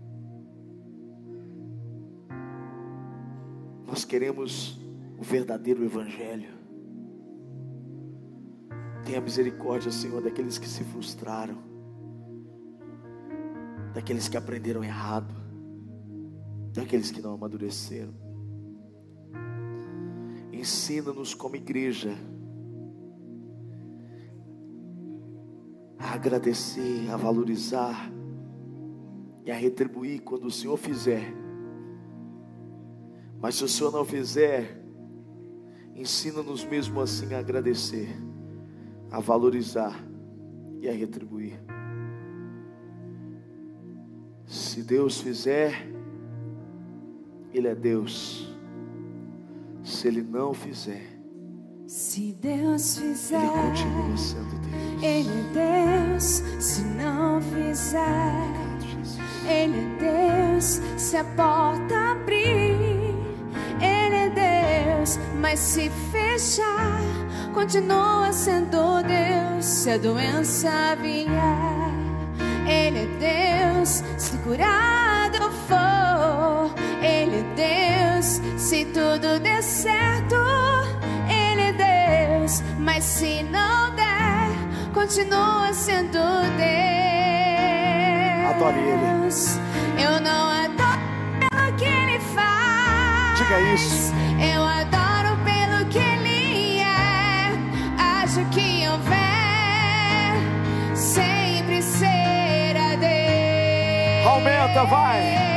Nós 3.89 4.05
queremos 4.05 4.79
o 5.19 5.23
verdadeiro 5.23 5.85
Evangelho. 5.85 6.54
Tenha 9.05 9.21
misericórdia, 9.21 9.91
Senhor, 9.91 10.23
daqueles 10.23 10.59
que 10.59 10.69
se 10.69 10.83
frustraram, 10.85 11.59
daqueles 13.93 14.29
que 14.29 14.37
aprenderam 14.37 14.83
errado 14.83 15.45
daqueles 16.75 17.11
que 17.11 17.23
não 17.23 17.35
amadureceram. 17.35 18.13
Ensina-nos 20.53 21.33
como 21.33 21.57
igreja 21.57 22.15
a 25.99 26.15
agradecer, 26.15 27.09
a 27.11 27.17
valorizar 27.17 28.11
e 29.45 29.51
a 29.51 29.55
retribuir 29.55 30.23
quando 30.23 30.47
o 30.47 30.51
Senhor 30.51 30.77
fizer. 30.77 31.33
Mas 33.41 33.55
se 33.55 33.65
o 33.65 33.69
Senhor 33.69 33.93
não 33.93 34.05
fizer, 34.05 34.83
ensina-nos 35.95 36.65
mesmo 36.65 37.01
assim 37.01 37.35
a 37.35 37.39
agradecer, 37.39 38.09
a 39.15 39.21
valorizar 39.21 39.97
e 40.81 40.89
a 40.89 40.93
retribuir. 40.93 41.63
Se 44.45 44.83
Deus 44.83 45.21
fizer, 45.21 45.87
ele 47.53 47.69
é 47.69 47.77
Deus. 47.77 48.53
Se 49.85 50.09
Ele 50.09 50.23
não 50.23 50.53
fizer, 50.53 51.07
se 51.87 52.33
Deus 52.41 52.99
fizer, 52.99 53.37
Ele 53.37 53.51
continua 53.51 54.17
sendo 54.17 54.61
Deus. 54.61 55.03
Ele 55.03 55.29
é 55.29 56.11
Deus. 56.11 56.25
Se 56.59 56.83
não 56.83 57.41
fizer, 57.41 58.33
Ele 59.47 59.77
é 59.79 60.51
Deus. 60.51 60.81
Se 60.97 61.17
a 61.19 61.25
porta 61.25 62.13
abrir, 62.13 63.15
Ele 63.81 64.17
é 64.17 64.31
Deus. 64.31 65.19
Mas 65.39 65.61
se 65.61 65.91
fechar, 66.11 66.99
continua 67.55 68.33
sendo 68.33 69.01
Deus. 69.03 69.65
Se 69.65 69.91
a 69.91 69.97
doença 69.97 70.97
vier, 71.01 71.29
Ele 72.67 72.99
é 72.99 73.73
Deus. 73.77 74.03
Se 74.19 74.37
curado 74.39 75.51
for, 75.69 76.75
Ele 77.01 77.39
é 77.39 77.45
Deus. 77.55 78.41
Se 78.61 78.85
tudo 78.87 79.39
der 79.41 79.63
certo, 79.63 80.37
Ele 81.29 81.63
é 81.63 81.73
Deus. 82.41 82.63
Mas 82.79 83.05
se 83.05 83.45
não 83.45 83.95
der, 83.95 84.51
continua 84.93 85.73
sendo 85.73 86.19
Deus. 86.59 86.75
Adore 88.51 88.79
Ele. 88.81 89.05
Eu 90.03 90.21
não 90.21 90.51
adoro 90.51 91.01
pelo 91.39 91.77
que 91.77 91.85
Ele 91.85 92.19
faz. 92.35 93.39
Diga 93.39 93.61
isso. 93.75 94.24
Aumenta, 104.35 104.85
vai. 104.85 105.54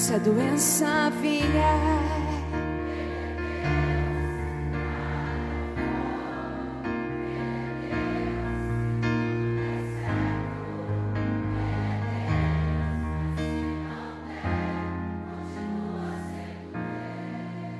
Se 0.00 0.14
a 0.14 0.18
doença 0.18 1.10
vier, 1.20 1.42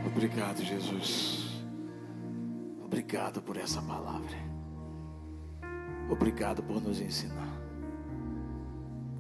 Obrigado, 0.06 0.62
Jesus. 0.62 1.64
Obrigado 2.84 3.40
por 3.40 3.56
essa 3.56 3.80
palavra. 3.80 4.36
Obrigado 6.10 6.62
por 6.62 6.82
nos 6.82 7.00
ensinar. 7.00 7.48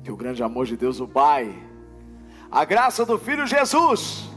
Que 0.04 0.12
o 0.12 0.16
grande 0.16 0.42
amor 0.42 0.66
de 0.66 0.76
Deus, 0.76 1.00
o 1.00 1.08
Pai, 1.08 1.69
a 2.50 2.64
graça 2.64 3.04
do 3.04 3.18
Filho 3.18 3.46
Jesus 3.46 4.28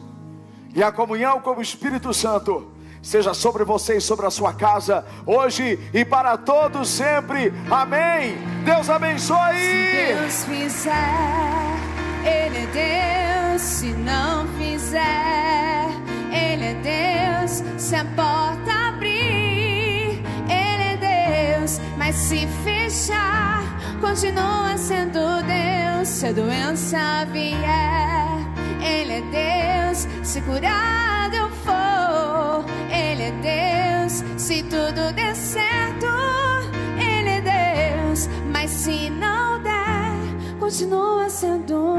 e 0.75 0.83
a 0.83 0.91
comunhão 0.91 1.39
com 1.41 1.55
o 1.55 1.61
Espírito 1.61 2.13
Santo 2.13 2.71
seja 3.01 3.33
sobre 3.33 3.65
você 3.65 3.97
e 3.97 4.01
sobre 4.01 4.25
a 4.25 4.31
sua 4.31 4.53
casa, 4.53 5.05
hoje 5.25 5.77
e 5.93 6.05
para 6.05 6.37
todos 6.37 6.87
sempre. 6.87 7.53
Amém. 7.69 8.37
Deus 8.63 8.89
abençoe. 8.89 10.15
Deus 10.15 10.45
fizer, 10.45 10.93
Ele 12.23 12.57
é 12.59 13.51
Deus. 13.51 13.61
Se 13.61 13.87
não 13.87 14.47
fizer, 14.57 15.89
Ele 16.31 16.63
é 16.63 17.37
Deus. 17.41 17.63
Se 17.77 17.95
a 17.95 18.05
porta 18.05 18.89
abrir, 18.89 20.23
Ele 20.47 21.03
é 21.03 21.57
Deus. 21.57 21.79
Mas 21.97 22.15
se 22.15 22.47
fechar, 22.63 23.63
continua 23.99 24.77
sendo 24.77 25.43
Deus. 25.43 25.62
Se 26.05 26.27
a 26.27 26.33
doença 26.33 27.25
vier, 27.31 28.37
Ele 28.81 29.13
é 29.13 29.21
Deus. 29.91 30.07
Se 30.21 30.41
curado 30.41 31.33
eu 31.33 31.49
for, 31.49 32.65
Ele 32.91 33.23
é 33.23 33.31
Deus. 34.01 34.21
Se 34.37 34.63
tudo 34.63 35.13
der 35.15 35.33
certo, 35.33 36.07
Ele 36.97 37.29
é 37.29 37.41
Deus. 37.41 38.27
Mas 38.51 38.69
se 38.69 39.09
não 39.11 39.61
der, 39.61 40.59
continua 40.59 41.29
sendo 41.29 41.95